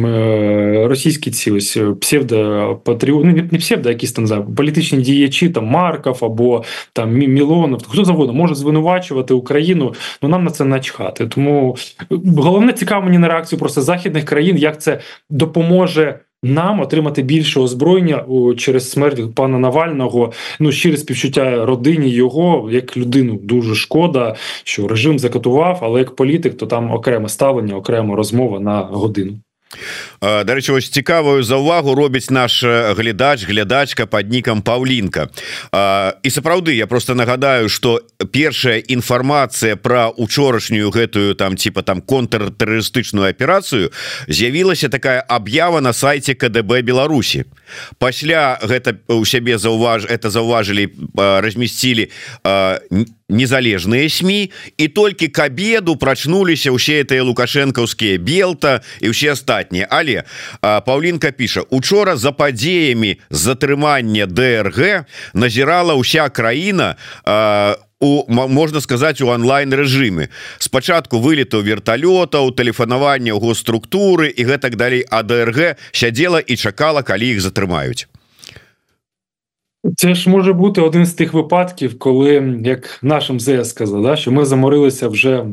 е, 0.04 0.86
російські 0.88 1.30
ці 1.30 1.50
ось 1.50 1.78
псевдопатріоти, 2.00 3.28
ну, 3.28 3.48
не 3.50 3.58
псевдо, 3.58 3.88
якісь 3.88 4.12
там 4.12 4.26
знаю, 4.26 4.44
політичні 4.56 4.98
діячі, 4.98 5.50
там 5.50 5.66
Марков 5.66 6.18
або 6.22 6.64
там 6.92 7.12
Мілонов, 7.12 7.82
хто 7.88 8.04
завгодно 8.04 8.34
може 8.34 8.54
звинувачувати 8.54 9.34
Україну. 9.34 9.94
Ну 10.22 10.28
нам 10.28 10.44
на 10.44 10.50
це 10.50 10.64
начхати. 10.64 11.26
Тому 11.26 11.76
головне 12.36 12.72
цікаво 12.72 13.04
мені 13.04 13.18
на 13.18 13.28
реакцію 13.28 13.58
просто 13.58 13.82
західних 13.82 14.24
країн, 14.24 14.56
як 14.56 14.82
це 14.82 15.00
допоможе 15.30 16.18
нам 16.42 16.80
отримати 16.80 17.22
більше 17.22 17.60
озброєння 17.60 18.24
через 18.56 18.90
смерть 18.90 19.34
пана 19.34 19.58
Навального. 19.58 20.32
Ну 20.60 20.72
щире 20.72 20.96
співчуття 20.96 21.66
родині 21.66 22.08
його 22.08 22.68
як 22.72 22.96
людину 22.96 23.38
дуже 23.42 23.74
шкода, 23.74 24.36
що 24.64 24.88
режим 24.88 25.18
закатував, 25.18 25.78
але 25.82 25.98
як 25.98 26.16
політик, 26.16 26.56
то 26.56 26.66
там 26.66 26.90
окреме 26.90 27.28
ставлення, 27.28 27.76
окрема 27.76 28.16
розмова 28.16 28.60
на 28.60 28.80
годину. 28.80 29.38
Дарэчы 30.20 30.72
вось 30.72 30.90
цікавую 30.90 31.42
за 31.42 31.56
увагу 31.56 31.94
робіць 31.94 32.30
наш 32.30 32.62
глядач 32.64 33.44
глядачка 33.44 34.06
под 34.06 34.30
нікам 34.30 34.62
Паўлінка. 34.62 35.28
І 36.22 36.28
сапраўды 36.30 36.74
я 36.76 36.86
просто 36.86 37.14
нагадаю 37.14 37.68
что 37.68 38.02
першая 38.32 38.78
інфармацыя 38.78 39.76
про 39.76 40.10
учорашнюю 40.10 40.90
гэтую 40.90 41.34
там 41.34 41.56
типа 41.56 41.82
там 41.82 42.00
контртэрарыстычную 42.02 43.30
аперацыю 43.30 43.92
з'явілася 44.28 44.88
такая 44.88 45.20
аб'ява 45.20 45.80
на 45.80 45.92
сайте 45.92 46.34
КДБ 46.34 46.82
Беларусі. 46.82 47.44
Пасля 47.98 48.58
гэта 48.62 48.98
у 49.08 49.24
сябе 49.24 49.58
заўваж 49.58 50.04
это 50.04 50.30
заўважылі 50.30 50.92
размясцілі 51.16 52.10
не 52.90 53.21
незалежныя 53.32 54.08
сМ 54.08 54.30
і 54.78 54.86
толькі 54.88 55.28
к 55.28 55.48
обеду 55.48 55.96
прачнуліся 55.96 56.70
ўсе 56.70 57.02
этыя 57.02 57.24
лукашэнкаўскія 57.24 58.20
белта 58.20 58.84
і 59.00 59.10
ўсе 59.10 59.32
астатнія 59.32 59.88
але 59.90 60.28
Паўлінка 60.60 61.32
піша 61.32 61.64
учора 61.72 62.16
за 62.16 62.32
падзеямі 62.36 63.18
затрымання 63.32 64.28
ДРГ 64.28 65.08
назірала 65.34 65.96
ўся 65.96 66.28
краіна 66.28 66.96
у 68.02 68.24
можна 68.28 68.80
сказаць 68.80 69.20
у 69.22 69.30
онлайн 69.30 69.72
рэжыме 69.72 70.28
спачатку 70.58 71.22
вылету 71.22 71.62
верталётаў 71.62 72.50
тэлефанавання 72.52 73.32
ў 73.32 73.38
госструктуры 73.38 74.28
і 74.28 74.42
гэтак 74.44 74.76
далей 74.76 75.06
а 75.08 75.22
ДРГ 75.22 75.78
сядзела 75.94 76.42
і 76.42 76.58
чакала 76.58 77.06
калі 77.06 77.38
іх 77.38 77.40
затрымаюць 77.40 78.11
Це 79.96 80.14
ж 80.14 80.30
може 80.30 80.52
бути 80.52 80.80
один 80.80 81.06
з 81.06 81.14
тих 81.14 81.34
випадків, 81.34 81.98
коли 81.98 82.60
як 82.64 82.98
нашим 83.02 83.40
ЗС 83.40 83.68
сказав, 83.68 84.02
да, 84.02 84.16
що 84.16 84.32
ми 84.32 84.44
заморилися 84.44 85.08
вже 85.08 85.46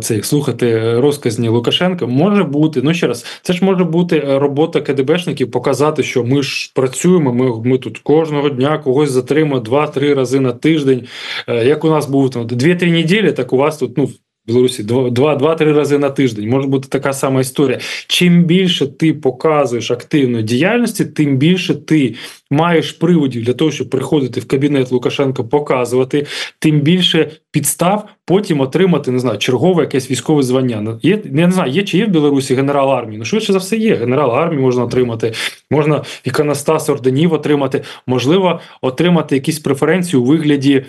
цей 0.00 0.22
слухати 0.22 0.94
розказні 1.00 1.48
Лукашенка. 1.48 2.06
Може 2.06 2.44
бути, 2.44 2.82
ну 2.82 2.94
ще 2.94 3.06
раз, 3.06 3.24
це 3.42 3.52
ж 3.52 3.64
може 3.64 3.84
бути 3.84 4.38
робота 4.38 4.80
КДБшників, 4.80 5.50
показати, 5.50 6.02
що 6.02 6.24
ми 6.24 6.42
ж 6.42 6.72
працюємо. 6.74 7.34
Ми 7.34 7.60
ми 7.64 7.78
тут 7.78 7.98
кожного 7.98 8.50
дня 8.50 8.78
когось 8.78 9.10
затримуємо 9.10 9.60
два-три 9.60 10.14
рази 10.14 10.40
на 10.40 10.52
тиждень. 10.52 11.06
Е, 11.48 11.64
як 11.64 11.84
у 11.84 11.90
нас 11.90 12.08
був 12.08 12.30
там 12.30 12.46
дві-три 12.46 12.90
неділі, 12.90 13.32
так 13.32 13.52
у 13.52 13.56
вас 13.56 13.76
тут 13.76 13.98
ну 13.98 14.08
Білорусі 14.48 14.82
два-три 14.82 15.72
рази 15.72 15.98
на 15.98 16.10
тиждень 16.10 16.48
може 16.48 16.68
бути 16.68 16.88
така 16.88 17.12
сама 17.12 17.40
історія. 17.40 17.78
Чим 18.06 18.44
більше 18.44 18.86
ти 18.86 19.14
показуєш 19.14 19.90
активної 19.90 20.44
діяльності, 20.44 21.04
тим 21.04 21.36
більше 21.36 21.74
ти 21.74 22.14
маєш 22.50 22.92
приводів 22.92 23.44
для 23.44 23.52
того, 23.52 23.70
щоб 23.70 23.90
приходити 23.90 24.40
в 24.40 24.48
кабінет 24.48 24.92
Лукашенка, 24.92 25.42
показувати, 25.42 26.26
тим 26.58 26.80
більше 26.80 27.30
підстав 27.50 28.08
потім 28.28 28.60
отримати 28.60 29.10
не 29.10 29.18
знаю, 29.18 29.38
чергове 29.38 29.82
якесь 29.82 30.10
військове 30.10 30.42
звання. 30.42 30.80
Ну, 30.80 30.98
є 31.02 31.22
не 31.24 31.50
знаю, 31.50 31.72
є 31.72 31.82
чи 31.82 31.98
є 31.98 32.06
в 32.06 32.08
Білорусі 32.08 32.54
генерал 32.54 32.92
армії. 32.92 33.18
Ну 33.18 33.24
швидше 33.24 33.52
за 33.52 33.58
все 33.58 33.76
є. 33.76 33.94
Генерал 33.94 34.30
армії 34.30 34.62
можна 34.62 34.84
отримати, 34.84 35.32
можна 35.70 36.02
іконостас 36.24 36.88
орденів 36.88 37.32
отримати, 37.32 37.82
можливо, 38.06 38.60
отримати 38.80 39.34
якісь 39.34 39.58
преференції 39.58 40.22
у 40.22 40.24
вигляді. 40.24 40.84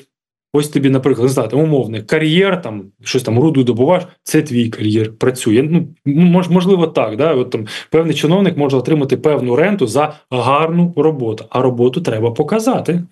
Ось 0.57 0.69
тобі, 0.69 0.91
наприклад, 0.91 1.27
не 1.27 1.33
знаю, 1.33 1.49
там 1.49 1.61
умовний 1.61 2.03
кар'єр, 2.03 2.63
там 2.63 2.85
щось 3.05 3.23
там 3.23 3.39
руду 3.39 3.65
добуваєш, 3.65 4.05
це 4.23 4.43
твій 4.43 4.69
кар'єр 4.69 5.19
працює. 5.19 5.63
Ну 5.63 5.89
мож, 6.05 6.49
можливо, 6.49 6.87
так. 6.87 7.17
Да? 7.17 7.35
От 7.35 7.51
там 7.51 7.67
певний 7.91 8.15
чиновник 8.15 8.57
може 8.57 8.77
отримати 8.77 9.17
певну 9.17 9.57
ренту 9.57 9.87
за 9.87 10.15
гарну 10.31 10.95
роботу, 10.97 11.45
а 11.51 11.63
роботу 11.63 12.01
треба 12.01 12.31
показати. 12.31 13.03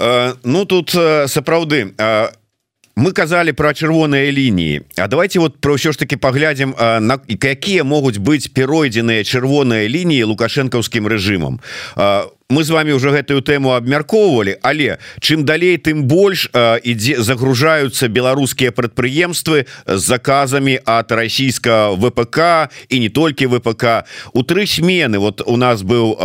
Е, 0.00 0.32
ну 0.44 0.64
тут 0.64 0.94
е, 0.94 1.28
сапраўды. 1.28 1.92
Е, 2.00 2.32
мы 2.96 3.12
казалі 3.12 3.52
про 3.52 3.72
чырвоныя 3.72 4.32
лініі 4.32 4.82
А 4.96 5.08
давайте 5.08 5.38
вот 5.38 5.60
про 5.60 5.74
ўсё 5.74 5.92
ж 5.92 5.98
таки 5.98 6.16
паглядзім 6.16 6.74
на 6.78 7.18
якія 7.28 7.84
могуць 7.84 8.20
быць 8.20 8.52
перайдзеныя 8.52 9.24
чырвоныя 9.24 9.88
лініі 9.88 10.28
лукашэнкаўскім 10.28 11.08
рэжымам 11.08 11.60
мы 12.49 12.63
з 12.63 12.69
вами 12.69 12.91
уже 12.91 13.11
гэтую 13.11 13.41
тэму 13.43 13.75
абмяркоўвалі 13.75 14.55
але 14.63 15.03
чым 15.19 15.43
далей 15.43 15.75
тым 15.75 16.07
больш 16.07 16.47
ідзе 16.55 17.19
загружаюцца 17.19 18.07
беларускія 18.07 18.71
прадпрыемствы 18.71 19.67
з 19.83 19.99
заказамі 19.99 20.79
от 20.79 21.11
расійска 21.11 21.91
ВПК 21.99 22.71
і 22.87 22.99
не 23.03 23.09
толькі 23.09 23.51
ВПК 23.51 24.07
у 24.31 24.47
тры 24.47 24.63
смены 24.63 25.19
вот 25.19 25.43
у 25.43 25.57
нас 25.57 25.83
быў 25.83 26.15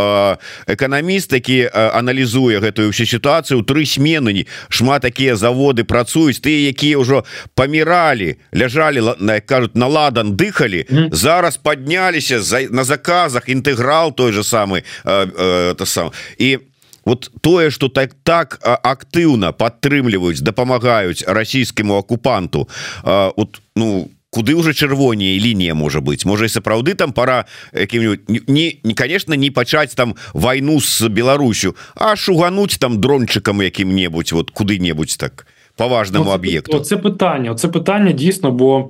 эканаміст 0.63 1.35
які 1.35 1.67
аналізуе 1.75 2.63
гэтую 2.63 2.95
всю 2.95 3.03
сітуацыю 3.03 3.59
тры 3.67 3.83
смены 3.83 4.47
шмат 4.71 5.03
такія 5.03 5.35
заводы 5.35 5.83
працуюць 5.83 6.39
тыя 6.39 6.71
якія 6.71 7.03
ўжо 7.03 7.27
паміралі 7.51 8.39
ляжалі 8.55 9.19
на 9.19 9.43
кажуць 9.43 9.75
на 9.75 9.91
ладан 9.91 10.39
дыхалі 10.39 10.87
mm. 10.87 11.11
зараз 11.11 11.59
подняліся 11.59 12.39
за 12.39 12.63
на 12.71 12.87
заказах 12.87 13.51
інтэграл 13.51 14.15
той 14.15 14.31
же 14.31 14.47
самый 14.47 14.87
это 15.03 15.83
сам 15.83 16.12
і 16.37 16.59
вот 17.05 17.31
тое 17.41 17.69
что 17.69 17.89
так 17.89 18.15
так 18.23 18.59
актыўна 18.63 19.51
падтрымліваюць 19.51 20.41
дапамагаюць 20.41 21.23
расійскаму 21.27 21.97
акупанту 21.97 22.69
вот 23.03 23.61
ну 23.75 24.09
куды 24.33 24.55
уже 24.55 24.73
чырвоней 24.73 25.39
лінія 25.39 25.75
можа 25.75 25.99
быть 25.99 26.25
можа 26.25 26.45
і 26.45 26.49
сапраўды 26.49 26.95
там 26.95 27.13
пора 27.13 27.45
якім-нибудь 27.73 28.49
не 28.49 28.79
не 28.83 28.93
конечно 28.93 29.35
не 29.35 29.51
пачаць 29.51 29.93
там 29.93 30.15
войну 30.33 30.81
с 30.81 31.07
Беларусю 31.09 31.75
а 31.95 32.15
шугануть 32.15 32.77
там 32.79 32.99
дрончыкам 33.01 33.61
якім-небудзь 33.61 34.33
вот 34.33 34.51
куды-небудзь 34.51 35.17
так 35.17 35.47
по 35.75 35.87
важному 35.87 36.31
об'екту 36.31 36.79
це 36.79 36.97
питання 36.97 37.55
це 37.55 37.67
питання 37.67 38.11
дійсно 38.11 38.51
бо 38.51 38.89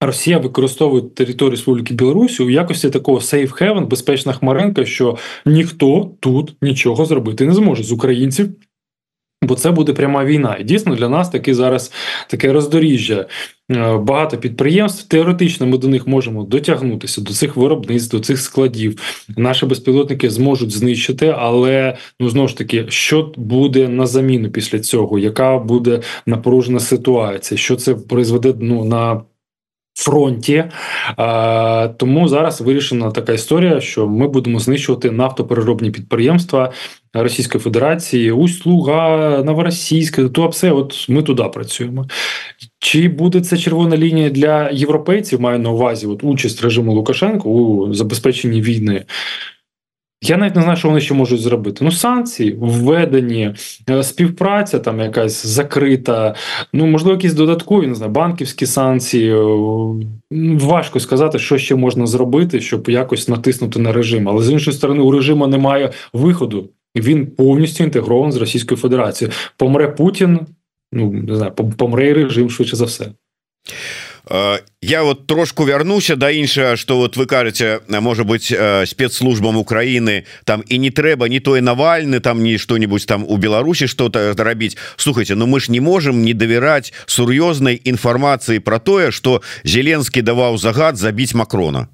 Росія 0.00 0.38
використовує 0.38 1.02
територію 1.02 1.50
Республіки 1.50 1.94
Білорусі 1.94 2.42
у 2.42 2.50
якості 2.50 2.90
такого 2.90 3.18
safe 3.18 3.62
haven, 3.62 3.86
безпечна 3.86 4.32
хмаринка, 4.32 4.84
що 4.84 5.16
ніхто 5.46 6.10
тут 6.20 6.56
нічого 6.62 7.04
зробити 7.04 7.46
не 7.46 7.54
зможе 7.54 7.82
з 7.82 7.92
українців. 7.92 8.48
Бо 9.42 9.54
це 9.54 9.70
буде 9.70 9.92
пряма 9.92 10.24
війна, 10.24 10.56
і 10.60 10.64
дійсно 10.64 10.94
для 10.94 11.08
нас 11.08 11.28
таки 11.30 11.54
зараз 11.54 11.92
таке 12.28 12.52
роздоріжжя. 12.52 13.26
Е, 13.70 13.96
багато 13.96 14.38
підприємств 14.38 15.08
теоретично 15.08 15.66
ми 15.66 15.78
до 15.78 15.88
них 15.88 16.06
можемо 16.06 16.44
дотягнутися 16.44 17.20
до 17.20 17.32
цих 17.32 17.56
виробництв, 17.56 18.16
до 18.16 18.22
цих 18.22 18.40
складів. 18.40 19.00
Наші 19.36 19.66
безпілотники 19.66 20.30
зможуть 20.30 20.70
знищити, 20.70 21.34
але 21.38 21.96
ну 22.20 22.28
знову 22.28 22.48
ж 22.48 22.56
таки, 22.56 22.86
що 22.88 23.32
буде 23.36 23.88
на 23.88 24.06
заміну 24.06 24.50
після 24.50 24.78
цього? 24.80 25.18
Яка 25.18 25.58
буде 25.58 26.00
напружена 26.26 26.80
ситуація? 26.80 27.58
Що 27.58 27.76
це 27.76 27.94
призведе 27.94 28.54
ну 28.60 28.84
на 28.84 29.22
фронті. 29.98 30.64
А, 31.16 31.88
Тому 31.96 32.28
зараз 32.28 32.60
вирішена 32.60 33.10
така 33.10 33.32
історія, 33.32 33.80
що 33.80 34.06
ми 34.06 34.28
будемо 34.28 34.58
знищувати 34.60 35.10
нафтопереробні 35.10 35.90
підприємства 35.90 36.72
Російської 37.14 37.62
Федерації, 37.64 38.32
Усть-Луга, 38.32 39.42
Новоросійська, 39.44 40.28
то 40.28 40.48
все, 40.48 40.72
от 40.72 41.08
ми 41.08 41.22
туди 41.22 41.42
працюємо. 41.42 42.06
Чи 42.78 43.08
буде 43.08 43.40
це 43.40 43.56
червона 43.56 43.96
лінія 43.96 44.30
для 44.30 44.70
європейців? 44.70 45.40
Маю 45.40 45.58
на 45.58 45.70
увазі 45.70 46.06
от 46.06 46.24
участь 46.24 46.62
режиму 46.62 46.92
Лукашенко 46.92 47.50
у 47.50 47.94
забезпеченні 47.94 48.60
війни. 48.60 49.04
Я 50.22 50.36
навіть 50.36 50.56
не 50.56 50.62
знаю, 50.62 50.76
що 50.76 50.88
вони 50.88 51.00
ще 51.00 51.14
можуть 51.14 51.40
зробити. 51.40 51.84
Ну, 51.84 51.92
санкції 51.92 52.56
введені, 52.60 53.54
е, 53.90 54.02
співпраця 54.02 54.78
там 54.78 55.00
якась 55.00 55.46
закрита. 55.46 56.34
Ну, 56.72 56.86
можливо, 56.86 57.16
якісь 57.16 57.34
додаткові 57.34 57.86
не 57.86 57.94
знаю, 57.94 58.12
банківські 58.12 58.66
санкції. 58.66 59.34
Важко 60.60 61.00
сказати, 61.00 61.38
що 61.38 61.58
ще 61.58 61.74
можна 61.74 62.06
зробити, 62.06 62.60
щоб 62.60 62.88
якось 62.88 63.28
натиснути 63.28 63.78
на 63.78 63.92
режим. 63.92 64.28
Але 64.28 64.42
з 64.42 64.50
іншої 64.50 64.76
сторони, 64.76 65.00
у 65.00 65.10
режиму 65.10 65.46
немає 65.46 65.92
виходу. 66.12 66.68
Він 66.96 67.26
повністю 67.26 67.84
інтегрований 67.84 68.32
з 68.32 68.36
Російською 68.36 68.80
Федерацією. 68.80 69.34
Помре 69.56 69.88
Путін, 69.88 70.40
ну 70.92 71.12
не 71.12 71.36
знаю, 71.36 71.52
помре 71.52 72.08
і 72.08 72.12
режим 72.12 72.50
швидше 72.50 72.76
за 72.76 72.84
все. 72.84 73.06
Я 74.80 75.02
вот 75.02 75.26
трошку 75.26 75.64
вярнуся 75.64 76.16
да 76.16 76.30
іншага 76.30 76.76
что 76.76 76.96
вот 76.96 77.16
вы 77.16 77.26
кажаце 77.26 77.80
может 77.88 78.26
быть 78.26 78.54
спецслужбам 78.86 79.56
Украины 79.56 80.24
там 80.44 80.62
і 80.68 80.78
не 80.78 80.90
трэба 80.90 81.28
не 81.28 81.40
той 81.40 81.60
навальны 81.60 82.20
там 82.20 82.42
не 82.42 82.58
что-нибудь 82.58 83.06
там 83.06 83.24
у 83.28 83.36
Беларусі 83.36 83.86
что-то 83.86 84.34
рабіць 84.36 84.76
слухайте 84.96 85.34
Ну 85.34 85.46
мы 85.46 85.60
ж 85.60 85.70
не 85.70 85.80
можем 85.80 86.22
не 86.22 86.34
давяраць 86.34 86.92
сур'ёзнай 87.06 87.80
інфармацыі 87.84 88.58
про 88.60 88.78
тое 88.78 89.10
что 89.10 89.42
Зеленскі 89.64 90.22
даваў 90.22 90.58
загад 90.58 90.96
забіць 90.96 91.34
Макрона 91.34 91.88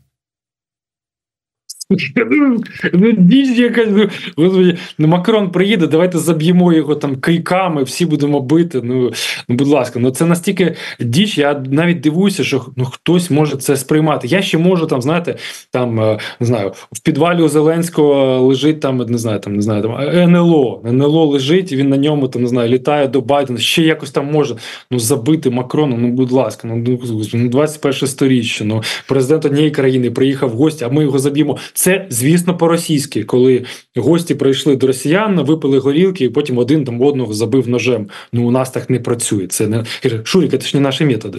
Ну, 2.93 3.13
діч 3.13 3.59
якась, 3.59 3.89
ну, 3.91 4.09
господи, 4.37 4.77
ну 4.99 5.09
Макрон 5.09 5.51
приїде, 5.51 5.87
давайте 5.87 6.19
заб'ємо 6.19 6.73
його 6.73 6.95
там 6.95 7.17
кийками, 7.17 7.83
всі 7.83 8.07
будемо 8.07 8.41
бити. 8.41 8.81
Ну, 8.85 9.13
ну 9.49 9.57
будь 9.57 9.69
ласка, 9.69 9.99
ну 9.99 10.11
це 10.11 10.25
настільки 10.25 10.75
діч, 11.01 11.39
я 11.39 11.63
навіть 11.71 12.01
дивуюся, 12.01 12.45
що 12.45 12.67
ну 12.77 12.85
хтось 12.85 13.31
може 13.31 13.57
це 13.57 13.77
сприймати. 13.77 14.29
Я 14.29 14.43
ще 14.43 14.59
можу 14.59 14.87
там, 14.87 15.03
знаєте, 15.03 15.37
там 15.71 16.01
е, 16.01 16.19
не 16.41 16.47
знаю, 16.47 16.73
в 16.93 17.01
підвалі 17.01 17.43
у 17.43 17.49
Зеленського 17.49 18.41
лежить 18.41 18.81
там, 18.81 18.97
не 18.97 19.19
знаю, 19.19 19.41
там 19.41 19.57
не 19.57 19.63
знаю, 19.63 19.83
там 19.83 19.93
НЛО. 20.31 20.83
НЛО 20.87 21.27
лежить, 21.27 21.73
і 21.73 21.77
він 21.77 21.89
на 21.89 21.97
ньому 21.97 22.29
там 22.29 22.43
не 22.43 22.49
знаю, 22.49 22.69
літає 22.71 23.09
до 23.09 23.21
Байдена. 23.21 23.59
Ще 23.59 23.83
якось 23.83 24.11
там 24.11 24.31
може 24.33 24.57
ну 24.91 24.99
забити 24.99 25.51
Макрона. 25.51 25.97
Ну, 25.97 26.09
будь 26.09 26.33
ласка, 26.33 26.69
ну 26.69 26.99
ну 27.35 27.49
21 27.49 28.09
сторіччя. 28.09 28.65
Ну 28.65 28.83
президент 29.09 29.45
однієї 29.45 29.71
країни 29.71 30.11
приїхав 30.11 30.51
в 30.51 30.53
гості, 30.53 30.85
а 30.85 30.89
ми 30.89 31.03
його 31.03 31.19
заб'ємо. 31.19 31.59
Це, 31.85 32.07
звісно, 32.11 32.57
по-російськи, 32.57 33.25
коли 33.25 33.65
гості 33.97 34.35
прийшли 34.35 34.77
до 34.77 34.87
росіян, 34.87 35.41
випили 35.41 35.79
горілки, 35.79 36.25
і 36.25 36.29
потім 36.29 36.59
один 36.59 36.85
там 36.85 37.03
одного 37.03 37.35
забив 37.35 37.69
ножем. 37.69 38.09
Ну 38.33 38.49
у 38.49 38.51
нас 38.51 38.71
так 38.71 38.91
не 38.91 39.01
працює. 39.01 39.47
Це 39.47 39.67
не 39.67 39.85
Шурік, 40.25 40.51
це 40.51 40.69
ж 40.69 40.77
не 40.77 40.81
наші 40.81 41.05
методи. 41.05 41.39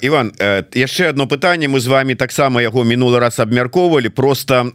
Іван 0.00 0.32
яшчэ 0.74 1.10
одно 1.10 1.26
пытанне 1.26 1.68
мы 1.68 1.80
з 1.80 1.86
вами 1.86 2.14
таксама 2.14 2.62
яго 2.62 2.82
мінулы 2.84 3.20
раз 3.20 3.38
абмяркоўвалі 3.40 4.08
просто 4.08 4.72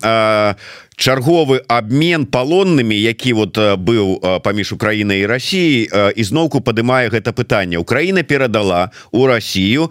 чарговы 0.96 1.58
обмен 1.68 2.26
палоннымі 2.26 2.94
які 2.94 3.34
вот 3.34 3.58
быў 3.58 4.22
паміж 4.40 4.74
Украінай 4.74 5.20
і 5.20 5.26
Росіяй 5.26 5.90
ізноўку 6.16 6.62
падымае 6.62 7.10
гэта 7.10 7.34
пытанне 7.34 7.82
Украіна 7.82 8.24
перадала 8.24 8.92
у 9.12 9.26
Россию 9.26 9.90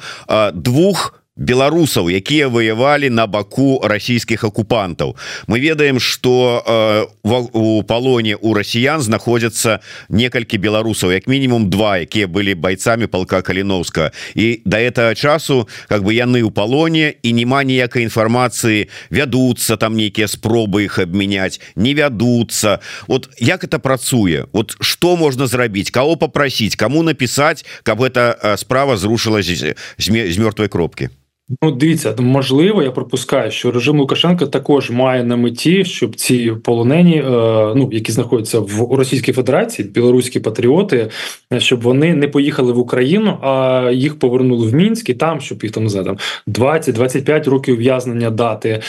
двух 0.55 1.22
беларусаў 1.37 2.13
якія 2.13 2.49
воевалі 2.49 3.11
на 3.11 3.27
баку 3.27 3.81
расійскіх 3.83 4.45
акупантаў. 4.45 5.17
Мы 5.47 5.61
ведаем 5.61 6.01
что 6.01 6.63
э, 6.63 7.07
у 7.53 7.83
палоне 7.83 8.37
у 8.37 8.55
расіян 8.55 9.01
знаходзяцца 9.01 9.81
некалькі 10.09 10.59
беларусаў 10.59 11.13
як 11.13 11.27
мінімум 11.27 11.71
два 11.71 11.99
якія 11.99 12.29
былі 12.29 12.55
бойцамі 12.55 13.07
полка 13.07 13.43
каліновска. 13.43 14.13
І 14.35 14.61
до 14.65 14.77
этого 14.77 15.15
часу 15.15 15.69
как 15.89 16.05
бы 16.05 16.13
яны 16.13 16.43
у 16.43 16.51
палоне 16.51 17.15
і 17.23 17.33
няма 17.33 17.65
ніякай 17.65 18.05
інфармацыі 18.05 18.89
вядуцца 19.11 19.77
там 19.77 19.97
нейкія 19.97 20.29
спробы 20.29 20.85
их 20.85 20.99
абмяняць 20.99 21.61
не 21.77 21.95
вядуцца. 21.95 22.81
Вот 23.09 23.31
як 23.39 23.65
это 23.65 23.79
працуе? 23.79 24.47
Вот 24.53 24.77
что 24.81 25.17
можна 25.17 25.47
зрабіць? 25.47 25.91
Кого 25.91 26.17
попросить 26.17 26.77
кому 26.77 27.03
написать 27.03 27.65
каб 27.83 28.03
эта 28.03 28.57
справа 28.57 28.97
зрушилась 28.97 29.47
з 29.47 30.39
мёртвой 30.39 30.69
кропки 30.69 31.11
Ну, 31.63 31.71
дивіться, 31.71 32.15
можливо, 32.19 32.83
я 32.83 32.91
пропускаю, 32.91 33.51
що 33.51 33.71
режим 33.71 34.01
Лукашенка 34.01 34.47
також 34.47 34.91
має 34.91 35.25
на 35.25 35.37
меті, 35.37 35.85
щоб 35.85 36.17
ці 36.17 36.53
полонені, 36.65 37.17
е, 37.17 37.23
ну 37.77 37.89
які 37.93 38.13
знаходяться 38.13 38.61
в 38.61 38.95
Російській 38.95 39.33
Федерації, 39.33 39.89
білоруські 39.89 40.41
патріоти, 40.41 41.11
щоб 41.59 41.83
вони 41.83 42.15
не 42.15 42.29
поїхали 42.29 42.73
в 42.73 42.79
Україну, 42.79 43.39
а 43.43 43.91
їх 43.95 44.19
повернули 44.19 44.67
в 44.67 44.75
Мінськ 44.75 45.09
і 45.09 45.15
там, 45.15 45.41
щоб 45.41 45.63
їх 45.63 45.73
там 45.73 45.89
там 45.89 46.19
20-25 46.47 47.51
років 47.51 47.75
ув'язнення 47.75 48.31
дати. 48.31 48.81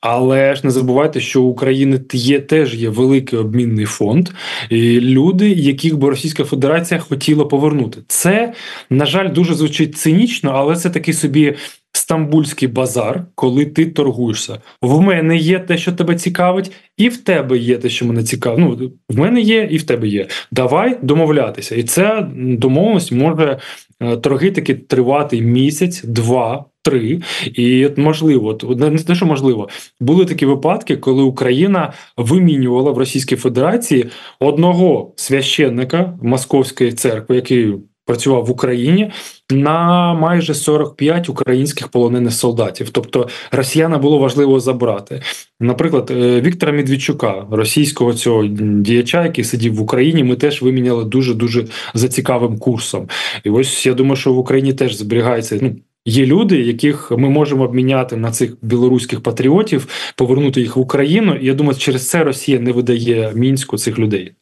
Але 0.00 0.54
ж 0.54 0.60
не 0.64 0.70
забувайте, 0.70 1.20
що 1.20 1.42
у 1.42 1.48
України 1.48 2.00
є 2.12 2.40
теж 2.40 2.74
є 2.74 2.88
великий 2.88 3.38
обмінний 3.38 3.84
фонд, 3.84 4.28
і 4.70 5.00
люди, 5.00 5.50
яких 5.50 5.98
би 5.98 6.10
Російська 6.10 6.44
Федерація 6.44 7.00
хотіла 7.00 7.44
повернути. 7.44 8.00
Це 8.06 8.52
на 8.90 9.06
жаль 9.06 9.32
дуже 9.32 9.54
звучить 9.54 9.96
цинічно, 9.96 10.50
але 10.54 10.76
це 10.76 10.90
такий 10.90 11.14
собі 11.14 11.54
стамбульський 12.02 12.68
базар, 12.68 13.26
коли 13.34 13.66
ти 13.66 13.86
торгуєшся. 13.86 14.58
В 14.82 15.00
мене 15.00 15.36
є 15.36 15.58
те, 15.58 15.78
що 15.78 15.92
тебе 15.92 16.14
цікавить, 16.14 16.72
і 16.96 17.08
в 17.08 17.16
тебе 17.16 17.58
є 17.58 17.78
те, 17.78 17.88
що 17.88 18.06
мене 18.06 18.22
цікавить. 18.22 18.58
Ну 18.58 18.90
в 19.08 19.18
мене 19.18 19.40
є, 19.40 19.68
і 19.70 19.76
в 19.76 19.82
тебе 19.82 20.08
є. 20.08 20.26
Давай 20.52 20.98
домовлятися. 21.02 21.74
І 21.74 21.82
ця 21.82 22.28
домовленість 22.36 23.12
може 23.12 23.58
е, 24.00 24.16
торги 24.16 24.50
таки 24.50 24.74
тривати 24.74 25.40
місяць, 25.40 26.02
два. 26.04 26.64
Три 26.84 27.20
і 27.54 27.88
можливо, 27.96 28.58
не 28.76 28.98
те, 28.98 29.14
що 29.14 29.26
можливо, 29.26 29.68
були 30.00 30.24
такі 30.24 30.46
випадки, 30.46 30.96
коли 30.96 31.22
Україна 31.22 31.92
вимінювала 32.16 32.90
в 32.90 32.98
Російській 32.98 33.36
Федерації 33.36 34.06
одного 34.40 35.12
священника 35.16 36.18
Московської 36.22 36.92
церкви, 36.92 37.36
який 37.36 37.74
працював 38.12 38.44
в 38.44 38.50
Україні 38.50 39.10
на 39.50 40.14
майже 40.14 40.54
45 40.54 41.28
українських 41.28 41.88
полонених 41.88 42.32
солдатів. 42.32 42.90
Тобто 42.90 43.28
росіяна 43.52 43.98
було 43.98 44.18
важливо 44.18 44.60
забрати. 44.60 45.22
Наприклад, 45.60 46.10
е, 46.10 46.40
Віктора 46.40 46.72
Медведчука, 46.72 47.46
російського 47.50 48.14
цього 48.14 48.46
діяча, 48.46 49.24
який 49.24 49.44
сидів 49.44 49.74
в 49.74 49.80
Україні, 49.80 50.24
ми 50.24 50.36
теж 50.36 50.62
виміняли 50.62 51.04
дуже 51.04 51.34
дуже 51.34 51.64
за 51.94 52.08
цікавим 52.08 52.58
курсом. 52.58 53.08
І 53.44 53.50
ось 53.50 53.86
я 53.86 53.94
думаю, 53.94 54.16
що 54.16 54.32
в 54.32 54.38
Україні 54.38 54.72
теж 54.72 54.96
зберігається. 54.96 55.58
Ну 55.62 55.76
є 56.04 56.26
люди, 56.26 56.60
яких 56.60 57.10
ми 57.10 57.28
можемо 57.28 57.64
обміняти 57.64 58.16
на 58.16 58.30
цих 58.30 58.56
білоруських 58.62 59.20
патріотів, 59.20 59.88
повернути 60.16 60.60
їх 60.60 60.76
в 60.76 60.80
Україну. 60.80 61.34
І 61.34 61.46
я 61.46 61.54
думаю, 61.54 61.78
через 61.78 62.08
це 62.08 62.24
Росія 62.24 62.60
не 62.60 62.72
видає 62.72 63.32
мінську 63.34 63.78
цих 63.78 63.98
людей. 63.98 64.32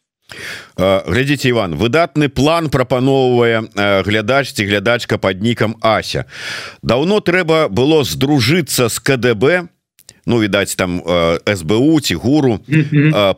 Глядзіце 0.80 1.52
Іван 1.52 1.76
выдатны 1.76 2.28
план 2.28 2.70
прапаноўвае 2.72 3.68
глядач 4.06 4.52
ці 4.52 4.64
глядачка 4.64 5.18
под 5.18 5.42
нікам 5.44 5.76
Ася. 5.80 6.24
Даўно 6.82 7.20
трэба 7.20 7.68
было 7.68 8.04
здружыцца 8.04 8.88
з 8.88 8.96
КДБ 8.98 9.68
ну 10.26 10.38
відаць 10.40 10.76
там 10.76 11.02
СБУ 11.46 12.00
ці 12.00 12.14
гуру 12.14 12.60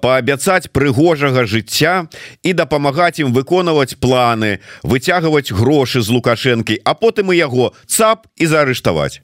паабяцаць 0.03 0.69
прыгожага 0.73 1.47
жыцця 1.47 2.07
і 2.43 2.53
дапамагаць 2.53 3.23
ім 3.23 3.33
выконваць 3.33 3.97
планы 3.97 4.59
выцягваць 4.83 5.53
грошы 5.53 6.03
з 6.03 6.09
лукашэнкі 6.11 6.81
а 6.85 6.95
потым 6.95 7.33
і 7.33 7.41
яго 7.41 7.73
цап 7.87 8.27
і 8.37 8.47
заарыштаваць 8.47 9.23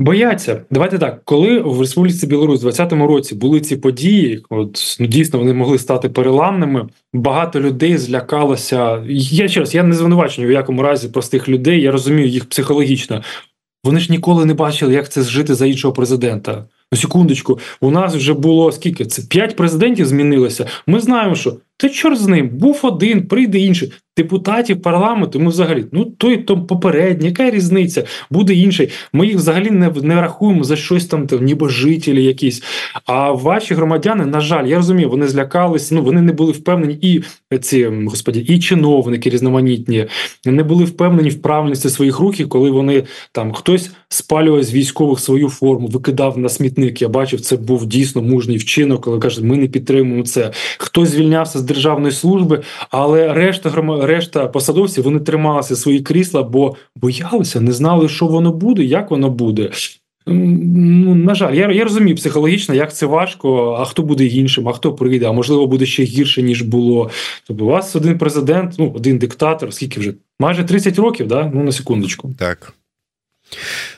Бояться, 0.00 0.62
давайте 0.70 0.98
так, 0.98 1.20
коли 1.24 1.60
в 1.60 1.80
Республіці 1.80 2.26
Білорусь 2.26 2.60
в 2.60 2.62
2020 2.62 3.08
році 3.08 3.34
були 3.34 3.60
ці 3.60 3.76
події, 3.76 4.44
от 4.50 4.96
ну 5.00 5.06
дійсно 5.06 5.38
вони 5.38 5.52
могли 5.52 5.78
стати 5.78 6.08
переламними. 6.08 6.88
Багато 7.12 7.60
людей 7.60 7.96
злякалося. 7.96 9.02
Я 9.08 9.48
ще 9.48 9.60
раз, 9.60 9.74
я 9.74 9.82
не 9.82 9.94
звинувачую 9.94 10.48
в 10.48 10.50
якому 10.50 10.82
разі 10.82 11.08
простих 11.08 11.48
людей. 11.48 11.82
Я 11.82 11.90
розумію 11.90 12.28
їх 12.28 12.48
психологічно. 12.48 13.22
Вони 13.84 14.00
ж 14.00 14.12
ніколи 14.12 14.44
не 14.44 14.54
бачили, 14.54 14.94
як 14.94 15.08
це 15.08 15.22
жити 15.22 15.54
за 15.54 15.66
іншого 15.66 15.94
президента. 15.94 16.64
Ну, 16.92 16.98
секундочку, 16.98 17.58
у 17.80 17.90
нас 17.90 18.14
вже 18.14 18.34
було 18.34 18.72
скільки 18.72 19.04
це 19.04 19.22
п'ять 19.22 19.56
президентів 19.56 20.06
змінилося. 20.06 20.66
Ми 20.86 21.00
знаємо, 21.00 21.34
що 21.34 21.56
та 21.76 21.88
чорт 21.88 22.18
з 22.18 22.26
ним 22.26 22.48
був 22.48 22.80
один, 22.82 23.26
прийде 23.26 23.58
інший. 23.58 23.92
Депутатів 24.18 24.82
парламенту, 24.82 25.40
ми 25.40 25.48
взагалі, 25.48 25.84
ну 25.92 26.04
той 26.04 26.36
то 26.36 26.64
попередній, 26.64 27.28
яка 27.28 27.50
різниця, 27.50 28.04
буде 28.30 28.54
інший. 28.54 28.88
Ми 29.12 29.26
їх 29.26 29.36
взагалі 29.36 29.70
не 29.70 29.92
не 30.02 30.20
рахуємо 30.20 30.64
за 30.64 30.76
щось 30.76 31.06
там, 31.06 31.26
там 31.26 31.44
нібожителі 31.44 32.24
якісь. 32.24 32.62
А 33.06 33.32
ваші 33.32 33.74
громадяни, 33.74 34.26
на 34.26 34.40
жаль, 34.40 34.66
я 34.66 34.76
розумію, 34.76 35.10
вони 35.10 35.28
злякались, 35.28 35.90
ну 35.90 36.02
вони 36.02 36.22
не 36.22 36.32
були 36.32 36.52
впевнені, 36.52 36.94
і 36.94 37.22
ці 37.58 37.86
господі, 37.86 38.40
і 38.40 38.58
чиновники 38.58 39.30
різноманітні 39.30 40.06
не 40.44 40.62
були 40.62 40.84
впевнені 40.84 41.30
в 41.30 41.42
правильності 41.42 41.88
своїх 41.88 42.20
рухів, 42.20 42.48
коли 42.48 42.70
вони 42.70 43.04
там 43.32 43.52
хтось 43.52 43.90
спалював 44.08 44.62
з 44.62 44.74
військових 44.74 45.20
свою 45.20 45.48
форму, 45.48 45.86
викидав 45.86 46.38
на 46.38 46.48
смітник. 46.48 47.02
Я 47.02 47.08
бачив, 47.08 47.40
це 47.40 47.56
був 47.56 47.86
дійсно 47.86 48.22
мужній 48.22 48.56
вчинок, 48.56 49.04
коли 49.04 49.18
кажуть, 49.18 49.44
ми 49.44 49.56
не 49.56 49.66
підтримуємо 49.66 50.24
це. 50.24 50.50
Хтось 50.78 51.08
звільнявся 51.08 51.58
з 51.58 51.62
державної 51.62 52.12
служби, 52.12 52.62
але 52.90 53.34
решта 53.34 53.70
грома, 53.70 54.06
решта 54.08 54.46
посадовців 54.46 55.04
вони 55.04 55.20
трималися 55.20 55.76
свої 55.76 56.00
крісла, 56.00 56.42
бо 56.42 56.76
боялися, 56.96 57.60
не 57.60 57.72
знали, 57.72 58.08
що 58.08 58.26
воно 58.26 58.52
буде, 58.52 58.84
як 58.84 59.10
воно 59.10 59.30
буде. 59.30 59.70
Ну, 60.30 61.14
на 61.14 61.34
жаль, 61.34 61.54
я 61.54 61.72
я 61.72 61.84
розумію 61.84 62.16
психологічно, 62.16 62.74
як 62.74 62.94
це 62.94 63.06
важко. 63.06 63.76
А 63.80 63.84
хто 63.84 64.02
буде 64.02 64.26
іншим, 64.26 64.68
а 64.68 64.72
хто 64.72 64.92
прийде, 64.92 65.26
а 65.26 65.32
можливо 65.32 65.66
буде 65.66 65.86
ще 65.86 66.02
гірше 66.02 66.42
ніж 66.42 66.62
було. 66.62 67.10
Тобто, 67.46 67.64
у 67.64 67.68
вас 67.68 67.96
один 67.96 68.18
президент, 68.18 68.74
ну 68.78 68.92
один 68.96 69.18
диктатор, 69.18 69.74
скільки 69.74 70.00
вже 70.00 70.14
майже 70.38 70.64
30 70.64 70.98
років, 70.98 71.26
да? 71.26 71.50
Ну 71.54 71.62
на 71.62 71.72
секундочку. 71.72 72.34
Так. 72.38 72.74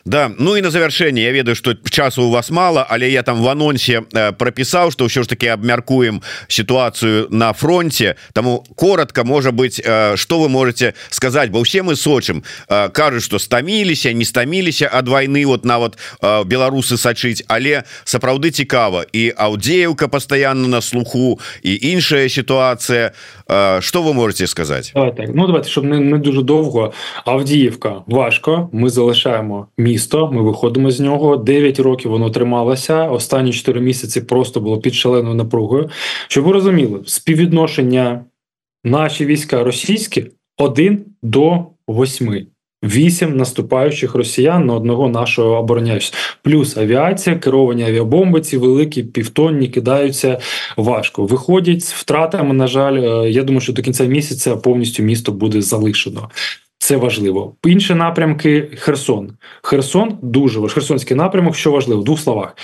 Да 0.04 0.30
ну 0.38 0.56
і 0.56 0.62
на 0.62 0.70
завяршэнне 0.70 1.22
Я 1.22 1.32
ведаю 1.32 1.56
что 1.56 1.74
часу 1.74 2.24
у 2.24 2.30
вас 2.30 2.50
мало 2.50 2.86
але 2.88 3.10
я 3.10 3.22
там 3.22 3.42
в 3.42 3.48
анонсе 3.48 4.02
э, 4.12 4.32
пропісаў 4.32 4.90
что 4.90 5.04
ўсё 5.04 5.22
ж 5.22 5.28
таки 5.28 5.46
абмяркуем 5.46 6.22
ситуацию 6.48 7.26
на 7.30 7.52
фронте. 7.52 8.16
Тому 8.32 8.64
коротко 8.76 9.24
можа 9.24 9.50
быть 9.52 9.80
что 10.16 10.36
э, 10.36 10.40
вы 10.40 10.48
можете 10.48 10.94
сказать? 11.10 11.50
Бо 11.50 11.58
усе 11.58 11.82
мы 11.82 11.96
сочым 11.96 12.42
э, 12.68 12.88
кажуць 12.90 13.24
что 13.24 13.38
стаміліся 13.38 14.12
не 14.12 14.24
стаміліся 14.24 14.90
ад 14.92 15.08
войны 15.08 15.46
вот 15.46 15.64
нават 15.64 15.98
беларусы 16.22 16.96
сачыць 16.96 17.44
але 17.48 17.84
сапраўды 18.04 18.50
цікава 18.50 19.04
і 19.12 19.32
аўдзеўка 19.36 20.08
постоянно 20.08 20.68
на 20.68 20.80
слуху 20.80 21.40
і 21.62 21.78
іншая 21.82 22.28
ситуация. 22.28 23.12
Что 23.80 24.02
вы 24.02 24.12
можете 24.14 24.46
сказать? 24.46 24.92
Давай 24.94 25.16
так. 25.16 25.30
ну 25.34 25.46
давайте 25.46 25.68
щоб 25.68 25.84
не, 25.84 25.98
не 25.98 26.18
дуже 26.18 26.42
довго. 26.42 26.92
Авдіївка 27.24 28.02
важко. 28.06 28.68
Ми 28.72 28.90
залишаємо 28.90 29.66
місто. 29.90 30.31
Ми 30.33 30.42
виходимо 30.42 30.90
з 30.90 31.00
нього. 31.00 31.37
9 31.37 31.81
років 31.81 32.11
воно 32.11 32.31
трималося. 32.31 33.09
Останні 33.09 33.53
4 33.53 33.81
місяці 33.81 34.20
просто 34.20 34.61
було 34.61 34.81
під 34.81 34.94
шаленою 34.94 35.35
напругою. 35.35 35.90
Щоб 36.29 36.44
ви 36.44 36.53
розуміли, 36.53 37.00
співвідношення 37.07 38.24
наші 38.85 39.26
війська 39.26 39.64
російські 39.64 40.26
1 40.59 41.05
до 41.22 41.64
8. 41.88 42.46
Вісім 42.85 43.37
наступаючих 43.37 44.14
росіян 44.14 44.66
на 44.66 44.74
одного 44.74 45.09
нашого 45.09 45.57
обороняючого. 45.57 46.18
плюс 46.42 46.76
авіація, 46.76 47.37
керовані 47.37 47.85
авіабомби, 47.85 48.40
ці 48.40 48.57
великі 48.57 49.03
півтонні 49.03 49.68
кидаються 49.68 50.38
важко. 50.76 51.24
Виходять 51.24 51.85
з 51.85 51.92
втратами. 51.92 52.55
На 52.55 52.66
жаль, 52.66 52.94
е, 52.94 53.31
я 53.31 53.42
думаю, 53.42 53.61
що 53.61 53.72
до 53.72 53.83
кінця 53.83 54.05
місяця 54.05 54.57
повністю 54.57 55.03
місто 55.03 55.33
буде 55.33 55.62
залишено. 55.62 56.31
Це 56.82 56.96
важливо. 56.96 57.54
Інші 57.64 57.94
напрямки 57.94 58.68
Херсон. 58.76 59.30
Херсон 59.62 60.18
дуже 60.22 60.60
важливо. 60.60 60.74
Херсонський 60.74 61.16
напрямок, 61.16 61.56
що 61.56 61.72
важливо 61.72 62.00
в 62.00 62.04
двох 62.04 62.20
словах. 62.20 62.56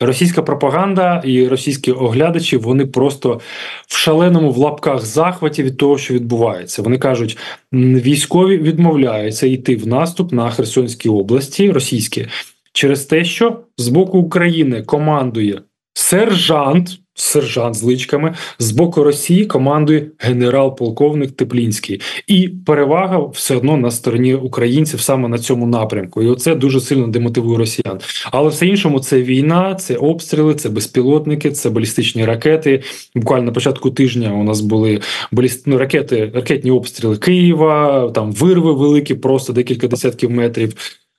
Російська 0.00 0.42
пропаганда 0.42 1.22
і 1.24 1.48
російські 1.48 1.92
оглядачі 1.92 2.56
вони 2.56 2.86
просто 2.86 3.40
в 3.88 3.96
шаленому 3.96 4.50
в 4.50 4.56
лапках 4.56 5.06
захваті 5.06 5.62
від 5.62 5.76
того, 5.76 5.98
що 5.98 6.14
відбувається. 6.14 6.82
Вони 6.82 6.98
кажуть, 6.98 7.38
військові 7.72 8.58
відмовляються 8.58 9.46
йти 9.46 9.76
в 9.76 9.86
наступ 9.86 10.32
на 10.32 10.50
Херсонській 10.50 11.08
області 11.08 11.72
російські 11.72 12.26
через 12.72 13.04
те, 13.04 13.24
що 13.24 13.60
з 13.78 13.88
боку 13.88 14.18
України 14.18 14.82
командує 14.82 15.60
сержант 15.94 17.00
сержант 17.16 17.74
з 17.74 17.82
личками 17.82 18.34
з 18.58 18.70
боку 18.70 19.04
Росії 19.04 19.46
командує 19.46 20.06
генерал-полковник 20.18 21.32
Теплінський, 21.32 22.00
і 22.26 22.48
перевага 22.48 23.18
все 23.18 23.56
одно 23.56 23.76
на 23.76 23.90
стороні 23.90 24.34
українців 24.34 25.00
саме 25.00 25.28
на 25.28 25.38
цьому 25.38 25.66
напрямку. 25.66 26.22
І 26.22 26.26
оце 26.26 26.54
дуже 26.54 26.80
сильно 26.80 27.06
демотивує 27.06 27.58
росіян. 27.58 28.00
Але 28.32 28.48
все 28.48 28.66
іншому 28.66 29.00
це 29.00 29.22
війна, 29.22 29.74
це 29.74 29.96
обстріли, 29.96 30.54
це 30.54 30.68
безпілотники, 30.68 31.50
це 31.50 31.70
балістичні 31.70 32.24
ракети. 32.24 32.82
Буквально 33.14 33.44
на 33.44 33.52
початку 33.52 33.90
тижня 33.90 34.32
у 34.32 34.42
нас 34.42 34.60
були 34.60 35.00
баліст... 35.32 35.66
ну, 35.66 35.78
ракети, 35.78 36.30
ракетні 36.34 36.70
обстріли 36.70 37.16
Києва, 37.16 38.10
там 38.10 38.32
вирви 38.32 38.72
великі, 38.72 39.14
просто 39.14 39.52
декілька 39.52 39.88
десятків 39.88 40.30
метрів 40.30 40.72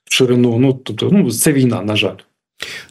в 0.04 0.14
ширину. 0.14 0.58
Ну 0.58 0.80
тобто, 0.84 1.08
ну 1.12 1.30
це 1.30 1.52
війна, 1.52 1.82
на 1.82 1.96
жаль. 1.96 2.16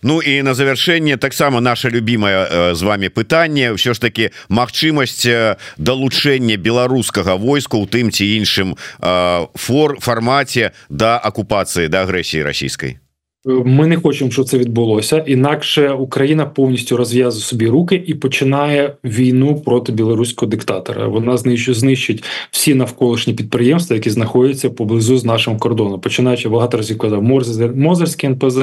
Ну 0.02 0.22
і 0.22 0.42
на 0.42 0.54
завяршэнне 0.54 1.18
таксама 1.18 1.60
наша 1.60 1.90
любимая 1.90 2.46
э, 2.46 2.76
з 2.76 2.82
вами 2.84 3.08
пытанне. 3.08 3.74
Ўсё 3.74 3.94
ж 3.94 4.00
таки 4.00 4.32
магчымасць 4.50 5.26
э, 5.26 5.58
далучэння 5.78 6.58
беларускага 6.58 7.36
войска 7.36 7.76
у 7.76 7.86
тым 7.86 8.12
ці 8.12 8.24
іншым 8.24 8.78
э, 8.78 9.48
фор 9.56 10.00
фармаце 10.00 10.72
да 10.90 11.18
акупацыі 11.18 11.88
да 11.88 12.08
агрэсіі 12.08 12.44
расійскай 12.48 13.00
Ми 13.46 13.88
не 13.88 13.96
хочемо, 13.96 14.32
щоб 14.32 14.46
це 14.46 14.58
відбулося 14.58 15.18
інакше 15.28 15.92
Україна 15.92 16.46
повністю 16.46 16.98
розв'язує 16.98 17.44
собі 17.44 17.68
руки 17.68 18.04
і 18.08 18.14
починає 18.14 18.96
війну 19.04 19.62
проти 19.62 19.92
білоруського 19.92 20.50
диктатора. 20.50 21.08
Вона 21.08 21.38
знищить, 21.38 21.76
знищить 21.76 22.24
всі 22.52 22.76
навколишні 22.76 23.34
підприємства, 23.34 23.96
які 23.96 24.10
знаходяться 24.10 24.70
поблизу 24.70 25.18
з 25.18 25.26
нашим 25.26 25.58
кордоном, 25.58 26.02
починаючи 26.02 26.50
багато 26.50 26.78
разів 26.78 26.98
казав 26.98 27.24
Мозерський 27.76 28.30
НПЗ, 28.30 28.58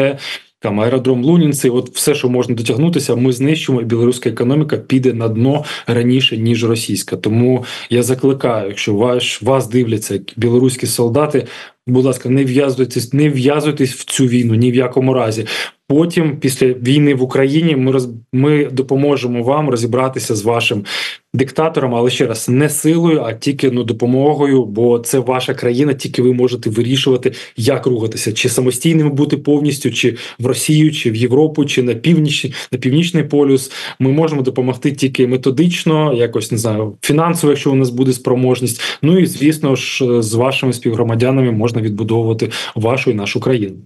там 0.64 0.80
аеродром 0.80 1.24
Лунінці, 1.24 1.68
от 1.68 1.90
все, 1.90 2.14
що 2.14 2.28
можна 2.28 2.54
дотягнутися, 2.54 3.16
ми 3.16 3.32
знищимо, 3.32 3.80
і 3.80 3.84
білоруська 3.84 4.30
економіка 4.30 4.76
піде 4.76 5.12
на 5.12 5.28
дно 5.28 5.64
раніше 5.86 6.36
ніж 6.36 6.64
російська. 6.64 7.16
Тому 7.16 7.64
я 7.90 8.02
закликаю, 8.02 8.68
якщо 8.68 8.94
ваш 8.94 9.42
вас 9.42 9.68
дивляться 9.68 10.20
білоруські 10.36 10.86
солдати, 10.86 11.46
будь 11.86 12.04
ласка, 12.04 12.28
не 12.28 12.44
в'язуйтесь, 12.44 13.12
не 13.12 13.30
в'язуйтесь 13.30 13.94
в 13.94 14.04
цю 14.04 14.26
війну 14.26 14.54
ні 14.54 14.72
в 14.72 14.74
якому 14.74 15.14
разі. 15.14 15.46
Потім, 15.88 16.36
після 16.36 16.66
війни 16.66 17.14
в 17.14 17.22
Україні, 17.22 17.76
ми 17.76 17.92
роз 17.92 18.08
ми 18.32 18.64
допоможемо 18.64 19.42
вам 19.42 19.70
розібратися 19.70 20.34
з 20.34 20.42
вашим 20.42 20.84
диктатором, 21.34 21.94
але 21.94 22.10
ще 22.10 22.26
раз 22.26 22.48
не 22.48 22.68
силою, 22.68 23.22
а 23.26 23.32
тільки 23.32 23.70
ну 23.70 23.84
допомогою, 23.84 24.64
бо 24.64 24.98
це 24.98 25.18
ваша 25.18 25.54
країна, 25.54 25.94
тільки 25.94 26.22
ви 26.22 26.32
можете 26.32 26.70
вирішувати, 26.70 27.32
як 27.56 27.86
рухатися, 27.86 28.32
чи 28.32 28.48
самостійними 28.48 29.10
бути 29.10 29.36
повністю, 29.36 29.90
чи 29.90 30.16
в 30.38 30.46
Росію, 30.46 30.92
чи 30.92 31.10
в 31.10 31.16
Європу, 31.16 31.64
чи 31.64 31.82
на 31.82 31.94
північ, 31.94 32.46
на 32.72 32.78
північний 32.78 33.22
полюс. 33.22 33.72
Ми 33.98 34.10
можемо 34.10 34.42
допомогти 34.42 34.92
тільки 34.92 35.26
методично, 35.26 36.14
якось 36.14 36.52
не 36.52 36.58
знаю, 36.58 36.96
фінансово, 37.02 37.50
якщо 37.50 37.72
у 37.72 37.74
нас 37.74 37.90
буде 37.90 38.12
спроможність. 38.12 38.80
Ну 39.02 39.18
і 39.18 39.26
звісно 39.26 39.76
ж, 39.76 40.22
з 40.22 40.34
вашими 40.34 40.72
співгромадянами 40.72 41.52
можна 41.52 41.80
відбудовувати 41.80 42.50
вашу 42.74 43.10
і 43.10 43.14
нашу 43.14 43.40
країну. 43.40 43.76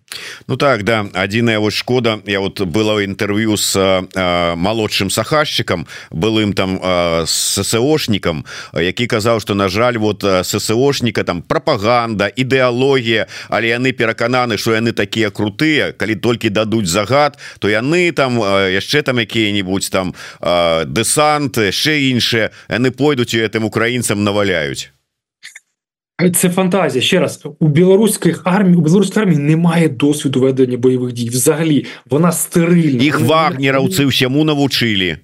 Ну 0.49 0.57
так 0.57 0.83
да 0.83 1.07
адзіная 1.13 1.59
вот 1.59 1.73
шкода 1.99 2.21
я 2.27 2.41
вот 2.41 2.61
было 2.61 3.03
інтерв'ю 3.03 3.57
з 3.57 3.77
э, 3.77 4.55
малодшим 4.55 5.11
сахашчыкам 5.11 5.87
былым 6.11 6.53
там 6.53 6.79
э, 6.79 7.27
ссошнікам 7.27 8.45
які 8.73 9.07
казаў 9.07 9.41
что 9.41 9.55
на 9.55 9.69
жаль 9.69 9.99
вот 9.99 10.23
ссошніка 10.23 11.25
там 11.25 11.43
пропаганда 11.43 12.31
ідэалогія 12.37 13.27
але 13.49 13.69
яны 13.69 13.93
перакананы 13.93 14.59
что 14.59 14.75
яны 14.75 14.93
такія 14.93 15.31
крутыя 15.31 15.93
калі 15.93 16.15
толькі 16.15 16.51
дадуць 16.51 16.87
загад 16.87 17.39
то 17.59 17.69
яны 17.69 18.13
там 18.13 18.39
яшчэ 18.39 19.03
там 19.03 19.19
якія-нибудь 19.19 19.91
там 19.91 20.15
дэсанты 20.87 21.75
яшчэ 21.75 22.15
іншыя 22.15 22.51
яны 22.69 22.91
пойдуць 22.91 23.35
і 23.35 23.43
гэтым 23.43 23.65
украінцам 23.65 24.23
наваляюць 24.23 24.98
Це 26.35 26.49
фантазія 26.49 27.03
ще 27.03 27.21
раз 27.21 27.45
у 27.59 27.69
білоруських 27.69 28.43
армій 28.45 28.77
у 28.77 28.81
білоруській 28.81 29.21
армії 29.21 29.39
немає 29.39 29.89
досвіду 29.89 30.41
ведення 30.41 30.77
бойових 30.77 31.13
дій. 31.13 31.29
Взагалі 31.29 31.87
вона 32.11 32.33
стерильна. 32.33 33.03
Їх 33.03 33.21
вагнерівці 33.21 34.05
всьому 34.05 34.45
навчили. 34.45 35.19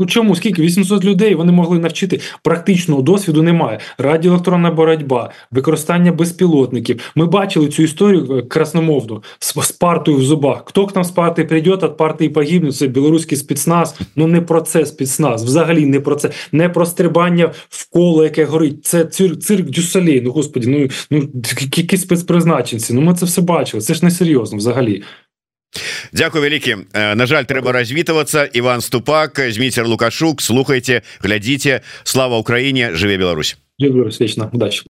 Ну 0.00 0.06
чому 0.06 0.36
скільки 0.36 0.62
800 0.62 1.04
людей 1.04 1.34
вони 1.34 1.52
могли 1.52 1.78
навчити 1.78 2.20
практичного 2.42 3.02
досвіду? 3.02 3.42
Немає 3.42 3.78
радіоелектронна 3.98 4.70
боротьба, 4.70 5.30
використання 5.50 6.12
безпілотників. 6.12 7.12
Ми 7.14 7.26
бачили 7.26 7.68
цю 7.68 7.82
історію 7.82 8.38
е, 8.38 8.42
красномовну 8.42 9.22
з 9.40 9.72
партою 9.72 10.16
в 10.16 10.22
зубах. 10.22 10.62
Хто 10.66 10.86
к 10.86 10.92
нам 10.94 11.04
з 11.04 11.10
партії 11.10 11.46
прийде, 11.46 11.70
від 11.70 11.96
партії 11.96 12.30
погибне, 12.30 12.72
Це 12.72 12.86
білоруський 12.86 13.38
спецназ. 13.38 13.98
Ну 14.16 14.26
не 14.26 14.40
про 14.40 14.60
це 14.60 14.86
спецназ. 14.86 15.44
Взагалі 15.44 15.86
не 15.86 16.00
про 16.00 16.16
це, 16.16 16.30
не 16.52 16.68
про 16.68 16.86
стрибання 16.86 17.50
в 17.68 17.90
коло, 17.90 18.24
яке 18.24 18.44
горить. 18.44 18.84
Це 18.84 19.04
цирк, 19.04 19.40
цирк 19.40 19.70
Дюсалей. 19.70 20.20
Ну 20.20 20.30
господі, 20.32 20.66
ну 20.68 20.88
ну 21.10 21.28
які 21.76 21.96
спецпризначенці. 21.96 22.94
Ну 22.94 23.00
ми 23.00 23.14
це 23.14 23.26
все 23.26 23.42
бачили. 23.42 23.80
Це 23.80 23.94
ж 23.94 24.04
не 24.04 24.10
серйозно 24.10 24.58
взагалі. 24.58 25.02
Дякую 26.12 26.44
вялікі 26.44 26.76
На 26.94 27.26
жаль 27.26 27.44
трэба 27.44 27.72
развітвацца 27.72 28.44
Іван 28.44 28.80
ступак 28.80 29.40
зміцер 29.50 29.86
лукашук. 29.86 30.42
Слухайте 30.42 31.02
глядзіце 31.22 31.80
слава 32.04 32.38
Украіне 32.38 32.94
жыве 32.94 33.18
Беларусь. 33.18 33.56
Вечна 33.80 34.50
удачи 34.52 34.78